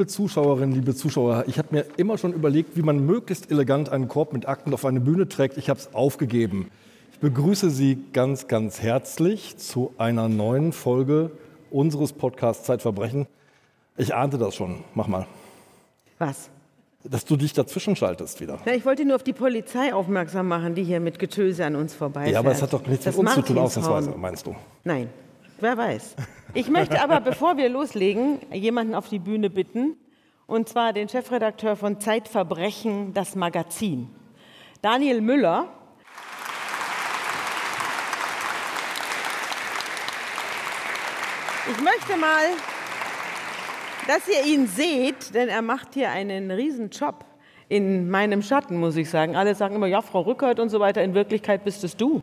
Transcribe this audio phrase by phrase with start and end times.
[0.00, 4.08] Liebe Zuschauerinnen, liebe Zuschauer, ich habe mir immer schon überlegt, wie man möglichst elegant einen
[4.08, 5.58] Korb mit Akten auf eine Bühne trägt.
[5.58, 6.70] Ich habe es aufgegeben.
[7.12, 11.32] Ich begrüße Sie ganz, ganz herzlich zu einer neuen Folge
[11.70, 13.26] unseres Podcasts Zeitverbrechen.
[13.98, 14.84] Ich ahnte das schon.
[14.94, 15.26] Mach mal.
[16.18, 16.48] Was?
[17.04, 18.58] Dass du dich dazwischen schaltest wieder.
[18.64, 21.92] Ja, ich wollte nur auf die Polizei aufmerksam machen, die hier mit Getöse an uns
[21.92, 22.32] vorbeifährt.
[22.32, 24.56] Ja, aber es hat doch nichts Das mit uns zu tun, ausnahmsweise, meinst du?
[24.82, 25.10] Nein,
[25.62, 26.16] wer weiß.
[26.54, 29.96] Ich möchte aber, bevor wir loslegen, jemanden auf die Bühne bitten.
[30.46, 34.08] Und zwar den Chefredakteur von Zeitverbrechen, das Magazin.
[34.82, 35.68] Daniel Müller.
[41.70, 42.46] Ich möchte mal,
[44.08, 47.24] dass ihr ihn seht, denn er macht hier einen riesen Job
[47.68, 49.36] in meinem Schatten, muss ich sagen.
[49.36, 51.04] Alle sagen immer, ja, Frau Rückert und so weiter.
[51.04, 52.22] In Wirklichkeit bist es du,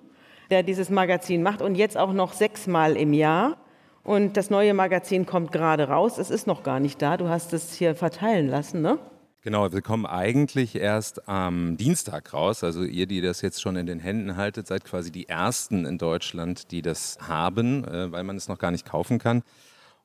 [0.49, 3.57] der dieses Magazin macht und jetzt auch noch sechsmal im Jahr.
[4.03, 6.17] Und das neue Magazin kommt gerade raus.
[6.17, 7.17] Es ist noch gar nicht da.
[7.17, 8.99] Du hast es hier verteilen lassen, ne?
[9.41, 12.63] Genau, wir kommen eigentlich erst am Dienstag raus.
[12.63, 15.97] Also ihr, die das jetzt schon in den Händen haltet, seid quasi die Ersten in
[15.97, 19.43] Deutschland, die das haben, äh, weil man es noch gar nicht kaufen kann.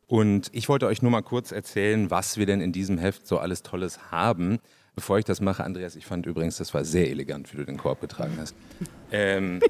[0.07, 3.39] Und ich wollte euch nur mal kurz erzählen, was wir denn in diesem Heft so
[3.39, 4.59] alles Tolles haben.
[4.95, 7.79] Bevor ich das mache, Andreas, ich fand übrigens, das war sehr elegant, wie du den
[7.79, 8.55] Korb getragen hast.
[9.11, 9.61] ähm,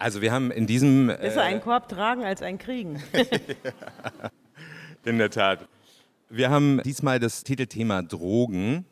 [0.00, 1.08] also wir haben in diesem...
[1.08, 3.02] Besser einen Korb tragen als ein kriegen.
[5.04, 5.68] In der Tat.
[6.28, 8.84] Wir haben diesmal das Titelthema Drogen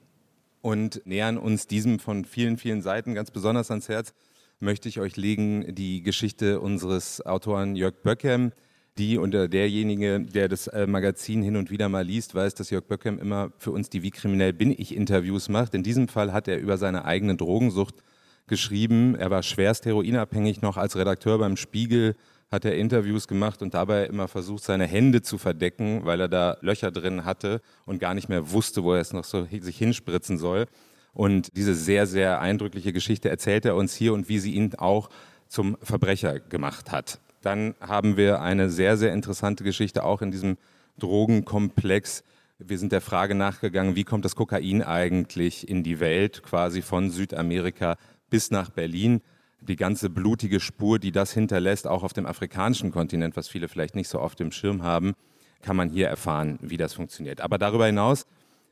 [0.61, 4.13] und nähern uns diesem von vielen, vielen Seiten ganz besonders ans Herz.
[4.61, 8.53] Möchte ich euch legen die Geschichte unseres Autoren Jörg Böckem.
[8.99, 12.71] Die und äh, derjenige, der das äh, Magazin hin und wieder mal liest, weiß, dass
[12.71, 15.75] Jörg Böckem immer für uns die Wie kriminell bin ich Interviews macht.
[15.75, 18.03] In diesem Fall hat er über seine eigene Drogensucht
[18.49, 19.15] geschrieben.
[19.15, 22.17] Er war schwerst heroinabhängig noch als Redakteur beim Spiegel,
[22.51, 26.57] hat er Interviews gemacht und dabei immer versucht, seine Hände zu verdecken, weil er da
[26.61, 30.39] Löcher drin hatte und gar nicht mehr wusste, wo er es noch so sich hinspritzen
[30.39, 30.67] soll.
[31.13, 35.11] Und diese sehr, sehr eindrückliche Geschichte erzählt er uns hier und wie sie ihn auch
[35.49, 37.21] zum Verbrecher gemacht hat.
[37.43, 40.57] Dann haben wir eine sehr, sehr interessante Geschichte auch in diesem
[40.99, 42.25] Drogenkomplex.
[42.59, 47.11] Wir sind der Frage nachgegangen, wie kommt das Kokain eigentlich in die Welt, quasi von
[47.11, 47.97] Südamerika
[48.31, 49.21] bis nach Berlin.
[49.61, 53.97] Die ganze blutige Spur, die das hinterlässt, auch auf dem afrikanischen Kontinent, was viele vielleicht
[53.97, 55.15] nicht so auf dem Schirm haben,
[55.63, 57.41] kann man hier erfahren, wie das funktioniert.
[57.41, 58.27] Aber darüber hinaus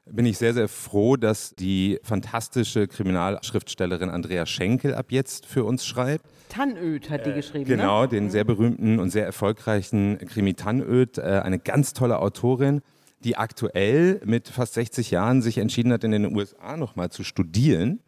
[0.08, 5.84] bin ich sehr, sehr froh, dass die fantastische Kriminalschriftstellerin Andrea Schenkel ab jetzt für uns
[5.84, 6.24] schreibt.
[6.48, 7.64] Tannöd hat die geschrieben.
[7.64, 8.08] Genau, Ne?
[8.08, 12.82] den sehr berühmten und sehr erfolgreichen Krimi Tannöd, äh, eine ganz tolle Autorin,
[13.24, 17.98] die aktuell mit fast 60 Jahren sich entschieden hat, in den USA nochmal zu studieren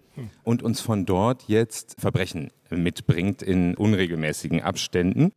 [0.44, 5.32] und uns von dort jetzt Verbrechen mitbringt in unregelmäßigen Abständen.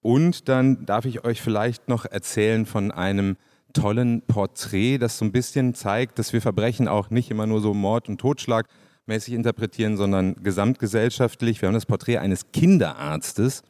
[0.00, 3.36] Und dann darf ich euch vielleicht noch erzählen von einem
[3.72, 7.74] tollen Porträt, das so ein bisschen zeigt, dass wir Verbrechen auch nicht immer nur so
[7.74, 8.66] Mord und Totschlag
[9.06, 11.60] mäßig interpretieren, sondern gesamtgesellschaftlich.
[11.60, 13.62] Wir haben das Porträt eines Kinderarztes,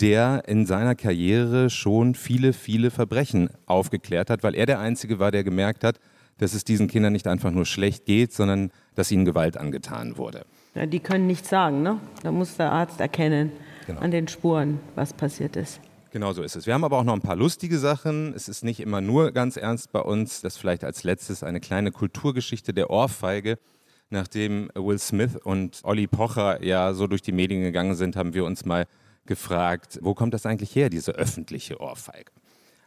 [0.00, 5.30] der in seiner Karriere schon viele, viele Verbrechen aufgeklärt hat, weil er der Einzige war,
[5.30, 5.98] der gemerkt hat,
[6.42, 10.44] dass es diesen Kindern nicht einfach nur schlecht geht, sondern dass ihnen Gewalt angetan wurde.
[10.74, 12.00] Ja, die können nichts sagen, ne?
[12.22, 13.52] Da muss der Arzt erkennen
[13.86, 14.00] Genau.
[14.00, 15.80] an den Spuren, was passiert ist.
[16.12, 16.66] Genau so ist es.
[16.66, 18.32] Wir haben aber auch noch ein paar lustige Sachen.
[18.34, 20.40] Es ist nicht immer nur ganz ernst bei uns.
[20.40, 23.58] Das vielleicht als letztes eine kleine Kulturgeschichte der Ohrfeige.
[24.10, 28.44] Nachdem Will Smith und Olli Pocher ja so durch die Medien gegangen sind, haben wir
[28.44, 28.86] uns mal
[29.26, 32.30] gefragt, wo kommt das eigentlich her, diese öffentliche Ohrfeige?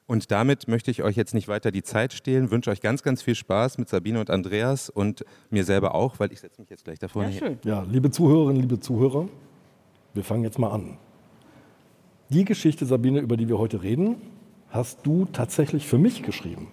[0.07, 3.23] Und damit möchte ich euch jetzt nicht weiter die Zeit stehlen, wünsche euch ganz, ganz
[3.23, 6.83] viel Spaß mit Sabine und Andreas und mir selber auch, weil ich setze mich jetzt
[6.83, 7.39] gleich da vorne Ja, hin.
[7.47, 7.57] schön.
[7.63, 9.27] Ja, liebe Zuhörerinnen, liebe Zuhörer,
[10.13, 10.97] wir fangen jetzt mal an.
[12.29, 14.17] Die Geschichte, Sabine, über die wir heute reden,
[14.69, 16.67] hast du tatsächlich für mich geschrieben.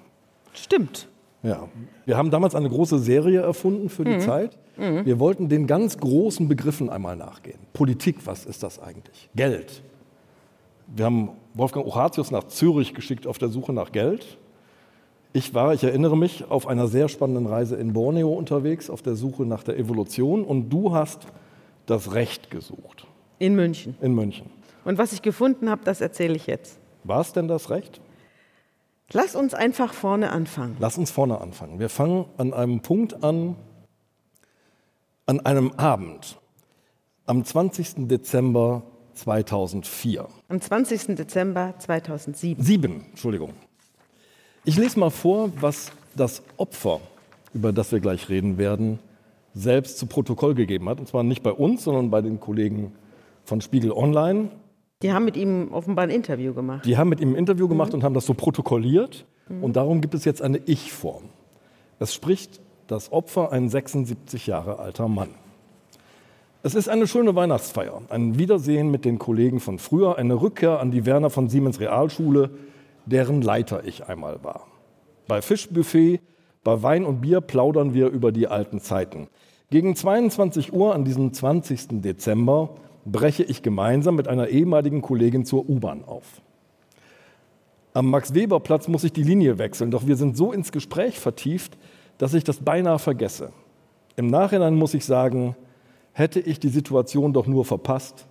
[0.53, 1.09] Stimmt.
[1.43, 1.69] Ja,
[2.05, 4.59] wir haben damals eine große Serie erfunden für die Zeit.
[4.77, 7.59] Wir wollten den ganz großen Begriffen einmal nachgehen.
[7.73, 9.29] Politik, was ist das eigentlich?
[9.35, 9.83] Geld.
[10.95, 14.39] Wir haben Wolfgang Ochatius nach Zürich geschickt auf der Suche nach Geld.
[15.35, 19.15] Ich war, ich erinnere mich, auf einer sehr spannenden Reise in Borneo unterwegs, auf der
[19.17, 20.45] Suche nach der Evolution.
[20.45, 21.27] Und du hast
[21.87, 23.07] das Recht gesucht
[23.39, 23.97] In München.
[24.01, 24.51] in München.
[24.85, 26.79] Und was ich gefunden habe, das erzähle ich jetzt.
[27.05, 28.01] War es denn das Recht?
[29.13, 30.77] Lass uns einfach vorne anfangen.
[30.81, 31.79] Lass uns vorne anfangen.
[31.79, 33.57] Wir fangen an einem Punkt an,
[35.27, 36.39] an einem Abend,
[37.27, 38.09] am 20.
[38.09, 38.83] Dezember
[39.15, 40.27] 2004.
[40.49, 41.17] Am 20.
[41.17, 42.63] Dezember 2007.
[42.63, 43.51] Sieben, Entschuldigung.
[44.65, 47.01] Ich lese mal vor, was das Opfer,
[47.53, 48.99] über das wir gleich reden werden,
[49.55, 51.01] selbst zu Protokoll gegeben hat.
[51.01, 52.93] Und zwar nicht bei uns, sondern bei den Kollegen
[53.45, 54.51] von Spiegel Online.
[55.03, 56.85] Die haben mit ihm offenbar ein Interview gemacht.
[56.87, 59.27] Die haben mit ihm ein Interview gemacht und haben das so protokolliert.
[59.61, 61.25] Und darum gibt es jetzt eine Ich-Form.
[61.99, 65.31] Es spricht das Opfer ein 76 Jahre alter Mann.
[66.65, 70.93] Es ist eine schöne Weihnachtsfeier, ein Wiedersehen mit den Kollegen von früher, eine Rückkehr an
[70.93, 72.51] die Werner von Siemens Realschule,
[73.05, 74.69] deren Leiter ich einmal war.
[75.27, 76.21] Bei Fischbuffet,
[76.63, 79.27] bei Wein und Bier plaudern wir über die alten Zeiten.
[79.71, 82.01] Gegen 22 Uhr an diesem 20.
[82.01, 86.43] Dezember breche ich gemeinsam mit einer ehemaligen Kollegin zur U-Bahn auf.
[87.93, 91.77] Am Max-Weber-Platz muss ich die Linie wechseln, doch wir sind so ins Gespräch vertieft,
[92.19, 93.53] dass ich das beinahe vergesse.
[94.15, 95.57] Im Nachhinein muss ich sagen,
[96.13, 98.27] Hätte ich die Situation doch nur verpasst,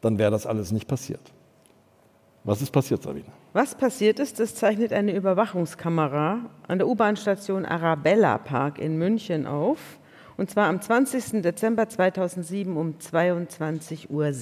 [0.00, 1.20] dann wäre das alles nicht passiert.
[2.42, 3.26] Was ist passiert, Sabine?
[3.54, 9.78] Was passiert ist, das zeichnet eine Überwachungskamera an der U-Bahn-Station Arabella Park in München auf.
[10.36, 11.42] Und zwar am 20.
[11.42, 14.32] Dezember 2007 um 22.06 Uhr.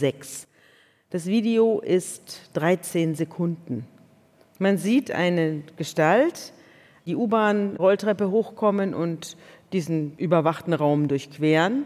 [1.10, 3.86] Das Video ist 13 Sekunden.
[4.58, 6.54] Man sieht eine Gestalt,
[7.04, 9.36] die U-Bahn-Rolltreppe hochkommen und
[9.72, 11.84] diesen überwachten Raum durchqueren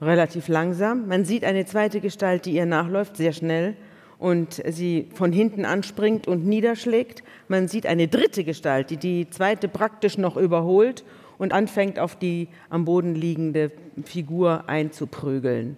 [0.00, 1.08] relativ langsam.
[1.08, 3.76] Man sieht eine zweite Gestalt, die ihr nachläuft, sehr schnell
[4.18, 7.22] und sie von hinten anspringt und niederschlägt.
[7.48, 11.04] Man sieht eine dritte Gestalt, die die zweite praktisch noch überholt
[11.38, 13.72] und anfängt auf die am Boden liegende
[14.04, 15.76] Figur einzuprügeln.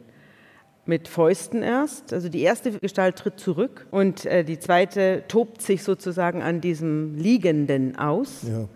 [0.87, 2.13] Mit Fäusten erst.
[2.13, 7.15] Also die erste Gestalt tritt zurück und äh, die zweite tobt sich sozusagen an diesem
[7.17, 8.69] Liegenden aus ja.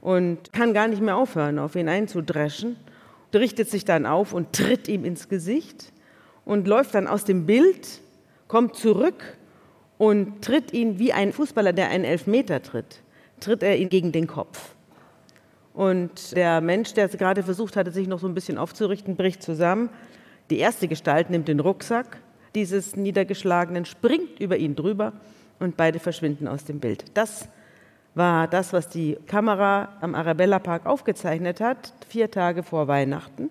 [0.00, 2.76] und kann gar nicht mehr aufhören, auf ihn einzudreschen
[3.36, 5.92] richtet sich dann auf und tritt ihm ins Gesicht
[6.44, 8.00] und läuft dann aus dem Bild,
[8.48, 9.36] kommt zurück
[9.98, 13.02] und tritt ihn wie ein Fußballer, der einen Elfmeter tritt,
[13.40, 14.74] tritt er ihn gegen den Kopf.
[15.74, 19.88] Und der Mensch, der gerade versucht hatte, sich noch so ein bisschen aufzurichten, bricht zusammen.
[20.50, 22.18] Die erste Gestalt nimmt den Rucksack
[22.54, 25.14] dieses Niedergeschlagenen, springt über ihn drüber
[25.58, 27.04] und beide verschwinden aus dem Bild.
[27.14, 27.48] Das
[28.14, 33.50] war das, was die Kamera am Arabella Park aufgezeichnet hat, vier Tage vor Weihnachten.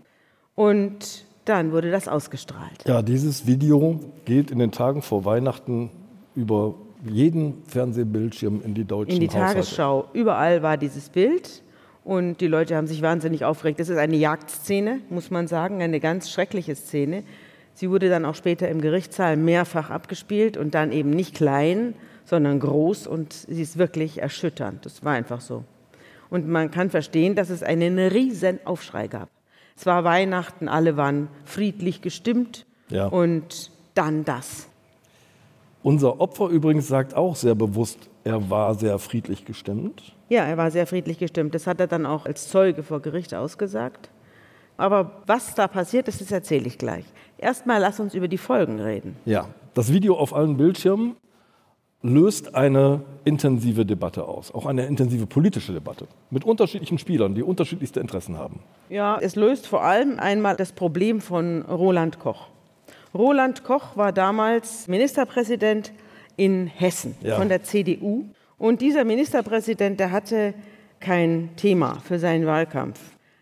[0.56, 2.84] Und dann wurde das ausgestrahlt.
[2.86, 5.90] Ja, dieses Video geht in den Tagen vor Weihnachten
[6.36, 9.54] über jeden Fernsehbildschirm in die deutschen In die Haushalte.
[9.54, 10.06] Tagesschau.
[10.14, 11.64] Überall war dieses Bild.
[12.04, 13.80] Und die Leute haben sich wahnsinnig aufgeregt.
[13.80, 17.24] Das ist eine Jagdszene, muss man sagen, eine ganz schreckliche Szene.
[17.82, 21.96] Sie wurde dann auch später im Gerichtssaal mehrfach abgespielt und dann eben nicht klein,
[22.26, 24.86] sondern groß und sie ist wirklich erschütternd.
[24.86, 25.64] Das war einfach so.
[26.30, 29.30] Und man kann verstehen, dass es einen riesen Aufschrei gab.
[29.76, 33.08] Es war Weihnachten, alle waren friedlich gestimmt ja.
[33.08, 34.68] und dann das.
[35.82, 40.16] Unser Opfer übrigens sagt auch sehr bewusst, er war sehr friedlich gestimmt.
[40.30, 41.56] Ja, er war sehr friedlich gestimmt.
[41.56, 44.11] Das hat er dann auch als Zeuge vor Gericht ausgesagt.
[44.82, 47.06] Aber was da passiert ist, das erzähle ich gleich.
[47.38, 49.16] Erstmal lass uns über die Folgen reden.
[49.26, 51.16] Ja, das Video auf allen Bildschirmen
[52.02, 58.00] löst eine intensive Debatte aus, auch eine intensive politische Debatte mit unterschiedlichen Spielern, die unterschiedlichste
[58.00, 58.62] Interessen haben.
[58.90, 62.48] Ja, es löst vor allem einmal das Problem von Roland Koch.
[63.14, 65.94] Roland Koch war damals Ministerpräsident
[66.38, 67.36] in Hessen ja.
[67.36, 68.26] von der CDU
[68.58, 70.56] und dieser Ministerpräsident, der hatte
[71.00, 73.00] kein Thema für seinen Wahlkampf.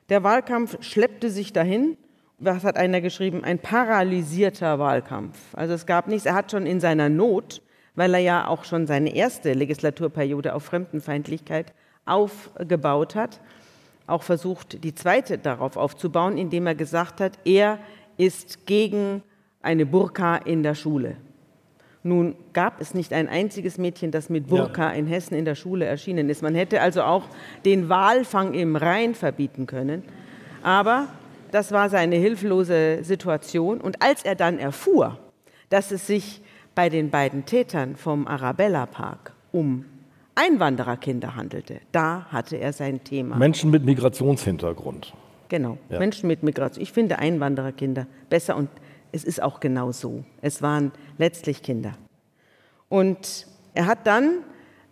[0.09, 1.97] Der Wahlkampf schleppte sich dahin.
[2.37, 3.43] Was hat einer geschrieben?
[3.43, 5.37] Ein paralysierter Wahlkampf.
[5.53, 6.25] Also es gab nichts.
[6.25, 7.61] Er hat schon in seiner Not
[7.99, 11.73] weil er ja auch schon seine erste Legislaturperiode auf Fremdenfeindlichkeit
[12.05, 13.41] aufgebaut hat,
[14.07, 17.77] auch versucht, die zweite darauf aufzubauen, indem er gesagt hat, er
[18.15, 19.21] ist gegen
[19.61, 21.17] eine Burka in der Schule.
[22.01, 24.91] Nun gab es nicht ein einziges Mädchen, das mit Burka ja.
[24.91, 26.41] in Hessen in der Schule erschienen ist.
[26.41, 27.25] Man hätte also auch
[27.65, 30.03] den Walfang im Rhein verbieten können.
[30.63, 31.07] Aber
[31.51, 33.81] das war seine hilflose Situation.
[33.81, 35.17] Und als er dann erfuhr,
[35.69, 36.41] dass es sich
[36.73, 39.85] bei den beiden Tätern vom Arabella Park um
[40.35, 41.81] Einwandererkinder handelte.
[41.91, 43.35] Da hatte er sein Thema.
[43.35, 45.13] Menschen mit Migrationshintergrund.
[45.49, 45.99] Genau, ja.
[45.99, 46.81] Menschen mit Migration.
[46.81, 48.69] Ich finde Einwandererkinder besser und
[49.11, 50.23] es ist auch genau so.
[50.41, 51.97] Es waren letztlich Kinder.
[52.89, 54.39] Und er hat dann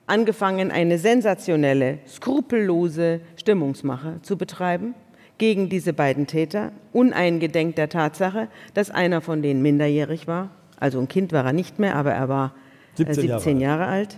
[0.05, 4.95] angefangen, eine sensationelle, skrupellose Stimmungsmache zu betreiben
[5.37, 11.07] gegen diese beiden Täter, uneingedenk der Tatsache, dass einer von denen minderjährig war also ein
[11.07, 12.53] Kind war er nicht mehr, aber er war
[12.95, 14.17] 17, äh, 17 Jahre, Jahre alt.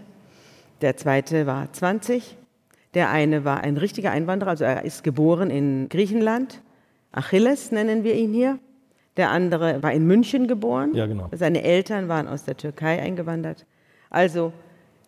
[0.81, 2.37] Der zweite war 20.
[2.93, 6.61] Der eine war ein richtiger Einwanderer, also er ist geboren in Griechenland.
[7.11, 8.59] Achilles nennen wir ihn hier.
[9.19, 10.93] Der andere war in München geboren.
[10.93, 11.27] Ja, genau.
[11.33, 13.65] Seine Eltern waren aus der Türkei eingewandert.
[14.09, 14.53] Also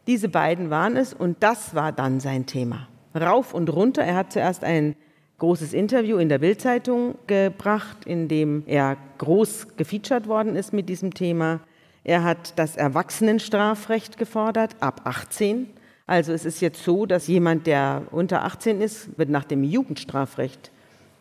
[0.05, 2.89] diese beiden waren es und das war dann sein Thema.
[3.17, 4.03] Rauf und runter.
[4.03, 4.97] Er hat zuerst ein
[5.37, 11.13] großes Interview in der Bildzeitung gebracht, in dem er groß gefeatured worden ist mit diesem
[11.13, 11.61] Thema.
[12.03, 15.67] Er hat das Erwachsenenstrafrecht gefordert, ab 18.
[16.05, 20.69] Also es ist jetzt so, dass jemand, der unter 18 ist, wird nach dem Jugendstrafrecht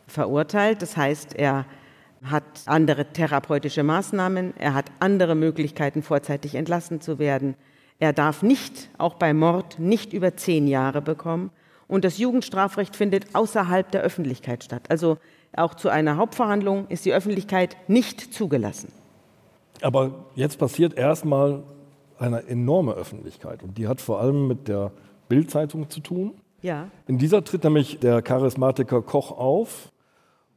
[0.08, 0.82] verurteilt.
[0.82, 1.66] Das heißt, er
[2.22, 7.54] hat andere therapeutische Maßnahmen, er hat andere Möglichkeiten, vorzeitig entlassen zu werden.
[7.98, 11.50] Er darf nicht, auch bei Mord, nicht über zehn Jahre bekommen.
[11.86, 14.82] Und das Jugendstrafrecht findet außerhalb der Öffentlichkeit statt.
[14.88, 15.18] Also
[15.56, 18.92] auch zu einer Hauptverhandlung ist die Öffentlichkeit nicht zugelassen.
[19.82, 21.62] Aber jetzt passiert erstmal
[22.18, 24.92] eine enorme Öffentlichkeit und die hat vor allem mit der
[25.28, 26.34] Bildzeitung zu tun.
[26.62, 26.88] Ja.
[27.06, 29.90] In dieser tritt nämlich der Charismatiker Koch auf,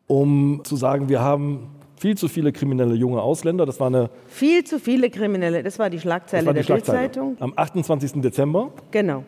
[0.08, 3.66] um zu sagen, wir haben viel zu viele kriminelle junge Ausländer.
[3.66, 6.74] Das war eine Viel zu viele Kriminelle, das war die Schlagzeile war die der.
[6.74, 7.38] Bildzeitung.
[7.40, 8.22] Am 28.
[8.22, 8.72] Dezember.
[8.92, 9.24] Genau.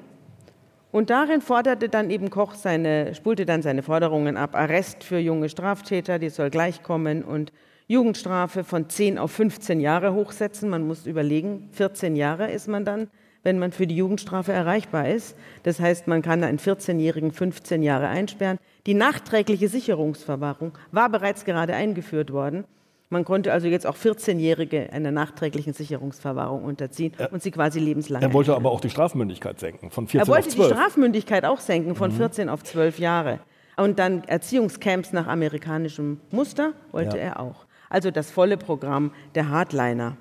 [0.92, 4.56] Und darin forderte dann eben Koch seine, spulte dann seine Forderungen ab.
[4.56, 7.52] Arrest für junge Straftäter, die soll gleich kommen und
[7.88, 10.70] Jugendstrafe von 10 auf 15 Jahre hochsetzen.
[10.70, 13.10] Man muss überlegen, 14 Jahre ist man dann,
[13.46, 15.38] wenn man für die Jugendstrafe erreichbar ist.
[15.64, 18.58] Das heißt, man kann einen 14-Jährigen 15 Jahre einsperren.
[18.88, 22.66] Die nachträgliche Sicherungsverwahrung war bereits gerade eingeführt worden.
[23.10, 28.34] Man konnte also jetzt auch 14-Jährige einer nachträglichen Sicherungsverwahrung unterziehen und sie quasi lebenslang Er
[28.34, 28.66] wollte einsperren.
[28.66, 30.72] aber auch die Strafmündigkeit senken von 14 Er wollte auf die 12.
[30.72, 33.40] Strafmündigkeit auch senken von 14 auf 12 Jahre.
[33.78, 37.24] Und dann Erziehungscamps nach amerikanischem Muster wollte Ja.
[37.24, 37.68] er auch.
[37.90, 40.18] Also das volle Programm der Hardliner.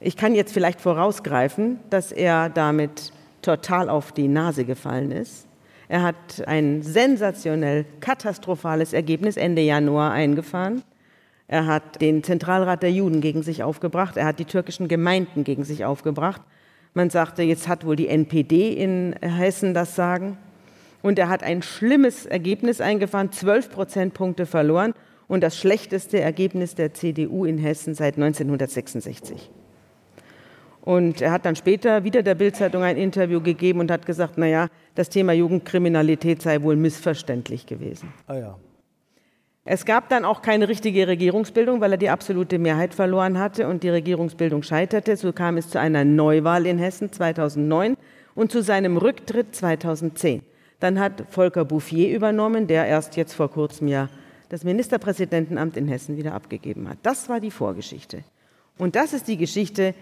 [0.00, 3.12] Ich kann jetzt vielleicht vorausgreifen, dass er damit
[3.42, 5.48] total auf die Nase gefallen ist.
[5.88, 10.82] Er hat ein sensationell katastrophales Ergebnis Ende Januar eingefahren.
[11.48, 14.16] Er hat den Zentralrat der Juden gegen sich aufgebracht.
[14.16, 16.42] Er hat die türkischen Gemeinden gegen sich aufgebracht.
[16.94, 20.38] Man sagte, jetzt hat wohl die NPD in Hessen das Sagen.
[21.02, 24.94] Und er hat ein schlimmes Ergebnis eingefahren, 12 Prozentpunkte verloren
[25.26, 29.50] und das schlechteste Ergebnis der CDU in Hessen seit 1966.
[30.88, 34.68] Und er hat dann später wieder der Bildzeitung ein Interview gegeben und hat gesagt, naja,
[34.94, 38.10] das Thema Jugendkriminalität sei wohl missverständlich gewesen.
[38.26, 38.58] Ah, ja.
[39.66, 43.82] Es gab dann auch keine richtige Regierungsbildung, weil er die absolute Mehrheit verloren hatte und
[43.82, 45.14] die Regierungsbildung scheiterte.
[45.18, 47.98] So kam es zu einer Neuwahl in Hessen 2009
[48.34, 50.40] und zu seinem Rücktritt 2010.
[50.80, 54.08] Dann hat Volker Bouffier übernommen, der erst jetzt vor kurzem ja
[54.48, 56.96] das Ministerpräsidentenamt in Hessen wieder abgegeben hat.
[57.02, 58.24] Das war die Vorgeschichte.
[58.78, 59.92] Und das ist die Geschichte,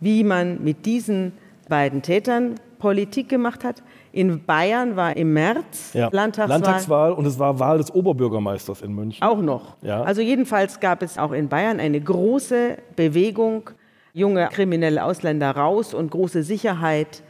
[0.00, 1.32] wie man mit diesen
[1.68, 3.82] beiden Tätern Politik gemacht hat.
[4.12, 6.08] In Bayern war im März Ja.
[6.10, 6.48] Landtagswahl.
[6.48, 9.22] Landtagswahl und es war Wahl des Oberbürgermeisters in München.
[9.22, 9.76] Auch noch.
[9.82, 10.02] Ja.
[10.02, 13.70] Also jedenfalls gab es auch in Bayern eine große Bewegung,
[14.12, 17.22] junge kriminelle Ausländer raus und große Sicherheit,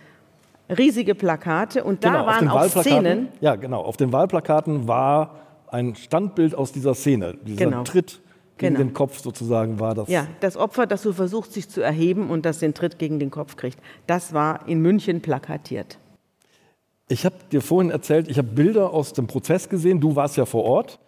[0.71, 3.29] riesige Plakate und da Genau, waren auch Szenen.
[3.41, 3.83] Ja, genau.
[3.83, 5.35] Auf den Wahlplakaten war
[5.67, 7.35] ein Standbild aus dieser Szene.
[7.45, 7.83] Dieser Genau.
[7.83, 8.21] Tritt
[8.61, 8.87] gegen Genau.
[8.89, 10.09] den Kopf sozusagen war das.
[10.09, 13.31] Ja, das Opfer, das so versucht, sich zu erheben und das den Tritt gegen den
[13.31, 13.79] Kopf kriegt.
[14.07, 15.99] Das war in München plakatiert.
[17.09, 20.01] Ich habe dir vorhin erzählt, ich habe Bilder aus dem Prozess gesehen.
[20.01, 21.01] Du warst ja vor Ort.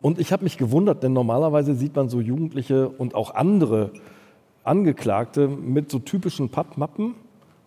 [0.00, 3.90] Und ich habe mich gewundert, denn normalerweise sieht man so Jugendliche und auch andere
[4.64, 7.14] Angeklagte mit so typischen Pappmappen,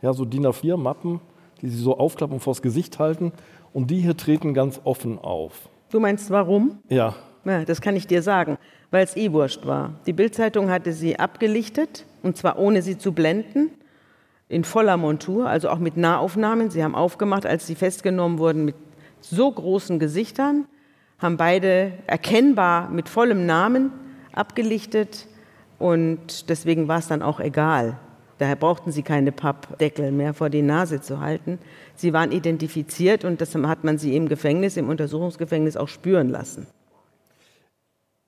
[0.02, 1.20] ja, so DIN A4-Mappen,
[1.62, 3.34] die sie so aufklappen und vors Gesicht halten.
[3.74, 5.70] Und die hier treten ganz offen auf.
[5.92, 6.78] Du meinst warum?
[6.90, 8.57] Ja, Ja, das kann ich dir sagen,
[8.89, 9.93] weil es eh wurscht war.
[10.05, 13.71] Die Bildzeitung hatte sie abgelichtet und zwar ohne sie zu blenden,
[14.50, 16.69] in voller Montur, also auch mit Nahaufnahmen.
[16.69, 18.75] Sie haben aufgemacht, als sie festgenommen wurden, mit
[19.19, 20.65] so großen Gesichtern,
[21.19, 23.91] haben beide erkennbar mit vollem Namen
[24.33, 25.27] abgelichtet
[25.79, 27.97] und deswegen war es dann auch egal.
[28.38, 31.59] Daher brauchten sie keine Pappdeckel mehr vor die Nase zu halten.
[31.95, 36.67] Sie waren identifiziert und das hat man sie im Gefängnis, im Untersuchungsgefängnis auch spüren lassen.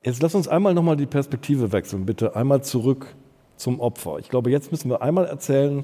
[0.05, 2.35] Jetzt lass uns einmal nochmal die Perspektive wechseln, bitte.
[2.35, 3.07] Einmal zurück
[3.57, 4.19] zum Opfer.
[4.19, 5.83] Ich glaube, jetzt müssen wir einmal erzählen,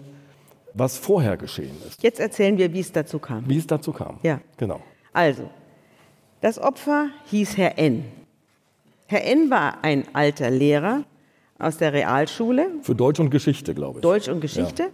[0.75, 3.49] was vorher geschehen ist, Jetzt erzählen wir, wie es dazu kam.
[3.49, 4.19] wie es dazu kam.
[4.21, 4.39] Ja.
[4.57, 4.79] Genau.
[5.11, 5.49] Also,
[6.39, 8.05] das Opfer hieß Herr N.
[9.07, 11.03] Herr N war ein alter Lehrer
[11.57, 14.01] aus der Realschule, Für Deutsch und Geschichte, glaube ich.
[14.03, 14.89] Deutsch und Geschichte.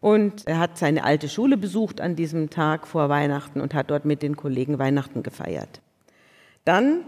[0.00, 4.04] Und er hat seine alte Schule besucht an diesem Tag vor Weihnachten und hat dort
[4.04, 5.80] mit den Kollegen Weihnachten gefeiert.
[6.64, 7.04] Dann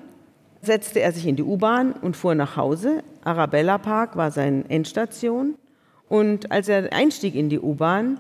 [0.63, 3.03] setzte er sich in die U-Bahn und fuhr nach Hause.
[3.25, 5.57] Arabella Park war seine Endstation.
[6.09, 8.19] Und als er einstieg in die U-Bahn,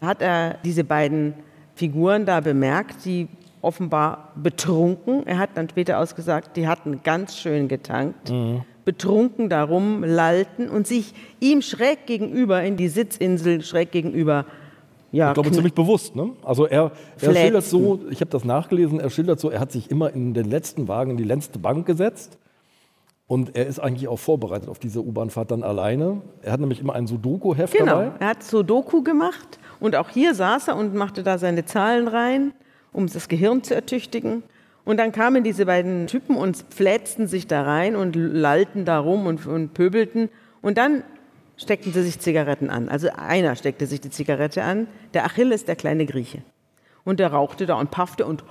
[0.00, 1.34] hat er diese beiden
[1.74, 3.28] Figuren da bemerkt, die
[3.62, 8.32] offenbar betrunken, er hat dann später ausgesagt, die hatten ganz schön getankt,
[8.84, 14.46] betrunken darum lallten und sich ihm schräg gegenüber in die Sitzinsel schräg gegenüber
[15.12, 16.16] ja, Ich glaube, kn- ziemlich bewusst.
[16.16, 16.30] Ne?
[16.42, 16.90] Also er,
[17.20, 20.34] er schildert so, ich habe das nachgelesen, er schildert so, er hat sich immer in
[20.34, 22.38] den letzten Wagen in die letzte Bank gesetzt
[23.26, 26.20] und er ist eigentlich auch vorbereitet auf diese U-Bahn-Fahrt dann alleine.
[26.42, 28.12] Er hat nämlich immer ein Sudoku-Heft Genau, dabei.
[28.18, 32.52] er hat Sudoku gemacht Und auch hier saß er und machte da seine Zahlen rein,
[32.92, 34.42] um das Gehirn zu ertüchtigen.
[34.84, 39.26] Und dann kamen diese beiden Typen und flätzten sich da rein und lallten da rum
[39.26, 40.28] und, und pöbelten.
[40.60, 41.02] Und dann
[41.56, 42.88] steckten sie sich Zigaretten an.
[42.88, 46.42] Also einer steckte sich die Zigarette an, der Achilles, der kleine Grieche.
[47.04, 48.44] Und der rauchte da und paffte und,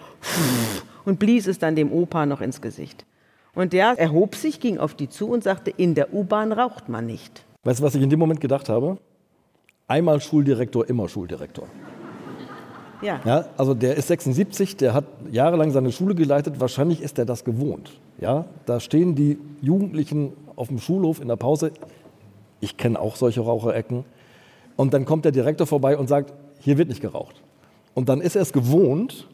[1.05, 3.05] und blies es dann dem Opa noch ins Gesicht.
[3.53, 7.05] Und der erhob sich, ging auf die zu und sagte, in der U-Bahn raucht man
[7.05, 7.43] nicht.
[7.63, 8.98] Weißt du, was ich in dem Moment gedacht habe?
[9.88, 11.67] Einmal Schuldirektor, immer Schuldirektor.
[13.01, 13.20] Ja.
[13.25, 17.43] Ja, also der ist 76, der hat jahrelang seine Schule geleitet, wahrscheinlich ist er das
[17.43, 18.00] gewohnt.
[18.20, 21.72] Ja, da stehen die Jugendlichen auf dem Schulhof in der Pause.
[22.62, 24.06] Ich kenne auch solche Raucherecken.
[24.77, 27.41] Und dann kommt der Direktor vorbei und sagt, hier wird nicht geraucht.
[27.94, 29.27] Und dann ist er es gewohnt,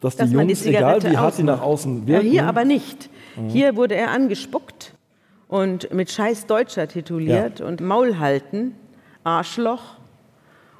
[0.00, 2.46] dass, dass die man die Jungs, egal wie hart sie nach außen Ja, wirken, hier
[2.46, 3.08] aber nicht.
[3.48, 4.94] Hier wurde er angespuckt
[5.48, 8.74] und mit Scheiß Deutscher tituliert und Maul halten,
[9.24, 9.96] Arschloch.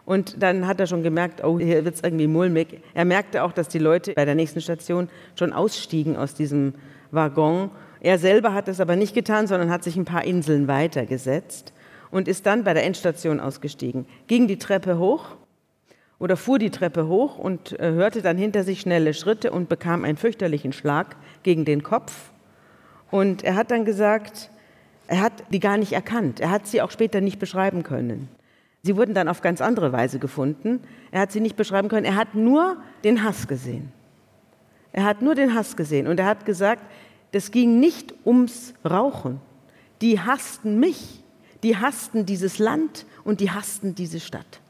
[0.04, 2.80] Und dann hat er schon gemerkt, oh, hier wird es irgendwie mulmig.
[2.94, 6.74] Er merkte auch, dass die Leute bei der nächsten Station schon ausstiegen aus diesem
[7.10, 7.70] Waggon.
[8.00, 11.72] Er selber hat es aber nicht getan, sondern hat sich ein paar Inseln weitergesetzt
[12.10, 14.06] und ist dann bei der Endstation ausgestiegen.
[14.26, 15.36] Ging die Treppe hoch
[16.18, 20.04] oder fuhr die Treppe hoch und äh, hörte dann hinter sich schnelle Schritte und bekam
[20.04, 22.30] einen fürchterlichen Schlag gegen den Kopf.
[23.10, 24.50] Und er hat dann gesagt,
[25.08, 26.40] er hat die gar nicht erkannt.
[26.40, 28.28] Er hat sie auch später nicht beschreiben können.
[28.82, 30.80] Sie wurden dann auf ganz andere Weise gefunden.
[31.10, 32.06] Er hat sie nicht beschreiben können.
[32.06, 33.92] Er hat nur den Hass gesehen.
[34.92, 36.06] Er hat nur den Hass gesehen.
[36.06, 36.82] Und er hat gesagt,
[37.36, 39.42] das ging nicht ums Rauchen.
[40.00, 41.22] Die hassten mich.
[41.62, 44.60] Die hassten dieses Land und die hassten diese Stadt.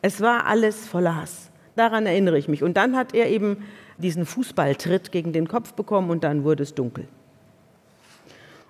[0.00, 1.50] Es war alles voller Hass.
[1.74, 2.62] Daran erinnere ich mich.
[2.62, 3.64] Und dann hat er eben
[3.98, 7.08] diesen Fußballtritt gegen den Kopf bekommen und dann wurde es dunkel.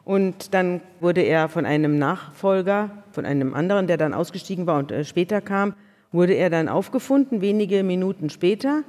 [0.07, 4.91] Und dann wurde er von einem Nachfolger, von einem anderen, der dann ausgestiegen war und
[4.91, 5.75] äh, später kam,
[6.13, 8.85] wurde er dann aufgefunden, wenige Minuten später.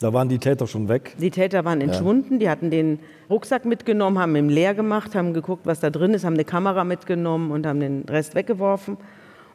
[0.00, 1.14] Da waren die Täter schon weg.
[1.18, 5.66] Die Täter waren entschwunden, die hatten den Rucksack mitgenommen, haben ihn leer gemacht, haben geguckt,
[5.66, 8.96] was da drin ist, haben eine Kamera mitgenommen und haben den Rest weggeworfen.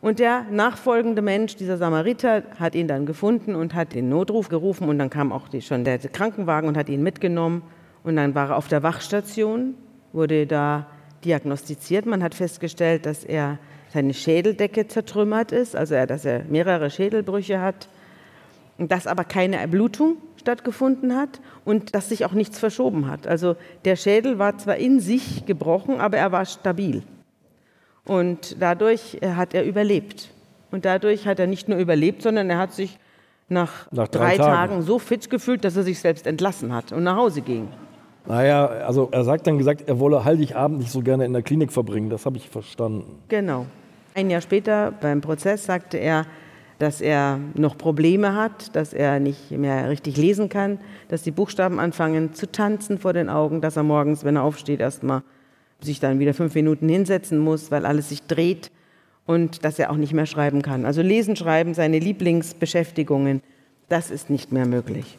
[0.02, 4.88] Und der nachfolgende Mensch, dieser Samariter, hat ihn dann gefunden und hat den Notruf gerufen
[4.88, 7.64] und dann kam auch die, schon der Krankenwagen und hat ihn mitgenommen.
[8.04, 9.74] Und dann war er auf der Wachstation,
[10.14, 10.86] wurde da
[11.24, 12.06] diagnostiziert.
[12.06, 13.58] Man hat festgestellt, dass er
[13.92, 17.90] seine Schädeldecke zertrümmert ist, also er, dass er mehrere Schädelbrüche hat,
[18.78, 23.26] und dass aber keine Erblutung stattgefunden hat und dass sich auch nichts verschoben hat.
[23.26, 27.02] Also der Schädel war zwar in sich gebrochen, aber er war stabil.
[28.06, 30.30] Und dadurch äh, hat er überlebt.
[30.70, 33.00] Und dadurch hat er nicht nur überlebt, sondern er hat sich
[33.50, 34.72] nach, Nach drei drei, Tagen.
[34.74, 37.68] Tagen so fit gefühlt, dass er sich selbst entlassen hat und nach Hause ging.
[38.28, 41.72] Naja, also er sagt dann gesagt, er wolle Heiligabend nicht so gerne in der Klinik
[41.72, 42.12] verbringen.
[42.12, 43.20] Das habe ich verstanden.
[43.30, 43.66] Genau.
[44.14, 46.26] Ein Jahr später beim Prozess sagte er,
[46.80, 51.80] dass er noch Probleme hat, dass er nicht mehr richtig lesen kann, dass die Buchstaben
[51.80, 55.24] anfangen zu tanzen vor den Augen, dass er morgens, wenn er aufsteht, erstmal
[55.80, 58.72] sich dann wieder fünf Minuten hinsetzen muss, weil alles sich dreht
[59.26, 60.86] und dass er auch nicht mehr schreiben kann.
[60.86, 63.42] Also lesen, schreiben, seine Lieblingsbeschäftigungen,
[63.90, 65.18] das ist nicht mehr möglich.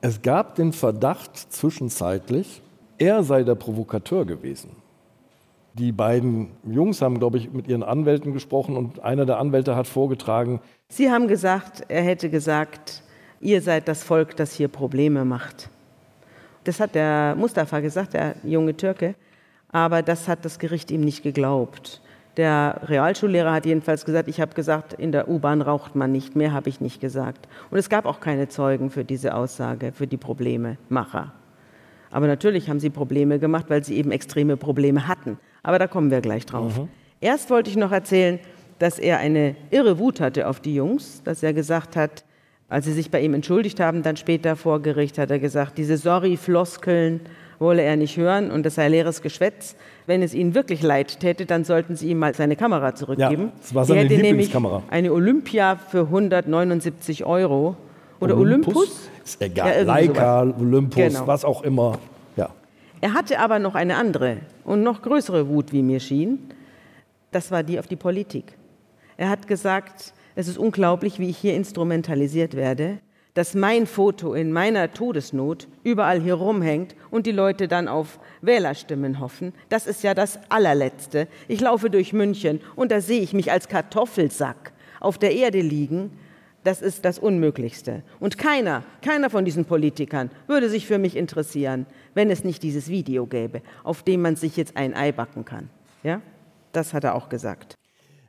[0.00, 2.62] Es gab den Verdacht zwischenzeitlich,
[2.98, 4.70] er sei der Provokateur gewesen.
[5.78, 9.86] Die beiden Jungs haben, glaube ich, mit ihren Anwälten gesprochen und einer der Anwälte hat
[9.86, 13.02] vorgetragen, Sie haben gesagt, er hätte gesagt,
[13.40, 15.68] ihr seid das Volk, das hier Probleme macht.
[16.64, 19.16] Das hat der Mustafa gesagt, der junge Türke,
[19.70, 22.00] aber das hat das Gericht ihm nicht geglaubt.
[22.38, 26.52] Der Realschullehrer hat jedenfalls gesagt, ich habe gesagt, in der U-Bahn raucht man nicht, mehr
[26.52, 27.48] habe ich nicht gesagt.
[27.70, 31.32] Und es gab auch keine Zeugen für diese Aussage, für die Problememacher.
[32.10, 35.38] Aber natürlich haben sie Probleme gemacht, weil sie eben extreme Probleme hatten.
[35.66, 36.80] Aber da kommen wir gleich drauf.
[37.20, 38.38] Erst wollte ich noch erzählen,
[38.78, 42.24] dass er eine irre Wut hatte auf die Jungs, dass er gesagt hat,
[42.68, 45.96] als sie sich bei ihm entschuldigt haben, dann später vor Gericht hat er gesagt, diese
[45.96, 47.20] Sorry-Floskeln
[47.58, 49.76] wolle er nicht hören und das sei leeres Geschwätz.
[50.06, 53.42] Wenn es ihnen wirklich leid täte, dann sollten sie ihm mal seine Kamera zurückgeben.
[53.46, 54.82] Ja, das war Die seine hätte nämlich Lieblingskamera.
[54.90, 57.76] Eine Olympia für 179 Euro.
[58.20, 59.08] Oder Olympus?
[59.24, 59.74] Ist egal.
[59.78, 60.60] Ja, Leica, sowas.
[60.60, 61.26] Olympus, Genau.
[61.26, 61.98] was auch immer.
[63.00, 66.38] Er hatte aber noch eine andere und noch größere Wut, wie mir schien.
[67.30, 68.54] Das war die auf die Politik.
[69.16, 72.98] Er hat gesagt, es ist unglaublich, wie ich hier instrumentalisiert werde,
[73.34, 79.20] dass mein Foto in meiner Todesnot überall hier rumhängt und die Leute dann auf Wählerstimmen
[79.20, 79.52] hoffen.
[79.68, 81.28] Das ist ja das allerletzte.
[81.48, 86.18] Ich laufe durch München und da sehe ich mich als Kartoffelsack auf der Erde liegen.
[86.64, 88.02] Das ist das Unmöglichste.
[88.20, 92.88] Und keiner, keiner von diesen Politikern würde sich für mich interessieren, wenn es nicht dieses
[92.88, 95.68] Video gäbe, auf dem man sich jetzt ein Ei backen kann.
[96.02, 96.20] Ja?
[96.72, 97.76] Das hat er auch gesagt.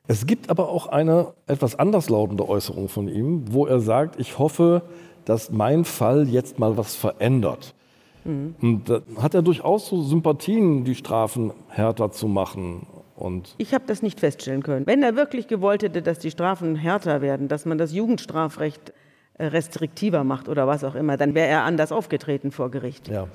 [0.08, 4.84] Es gibt aber auch eine etwas anderslautende Äußerung von ihm, wo er sagt, ich hoffe,
[5.26, 7.74] dass mein Fall jetzt mal was verändert.
[8.24, 8.56] Mhm.
[8.62, 12.88] Und da hat er durchaus so Sympathien, die Strafen härter zu machen.
[13.16, 14.86] Und ich habe das nicht feststellen können.
[14.86, 18.94] Wenn er wirklich gewollt hätte, dass die Strafen härter werden, dass man das Jugendstrafrecht
[19.38, 23.08] äh, restriktiver macht oder was auch immer, dann wäre er anders aufgetreten vor Gericht.
[23.08, 23.28] Ja.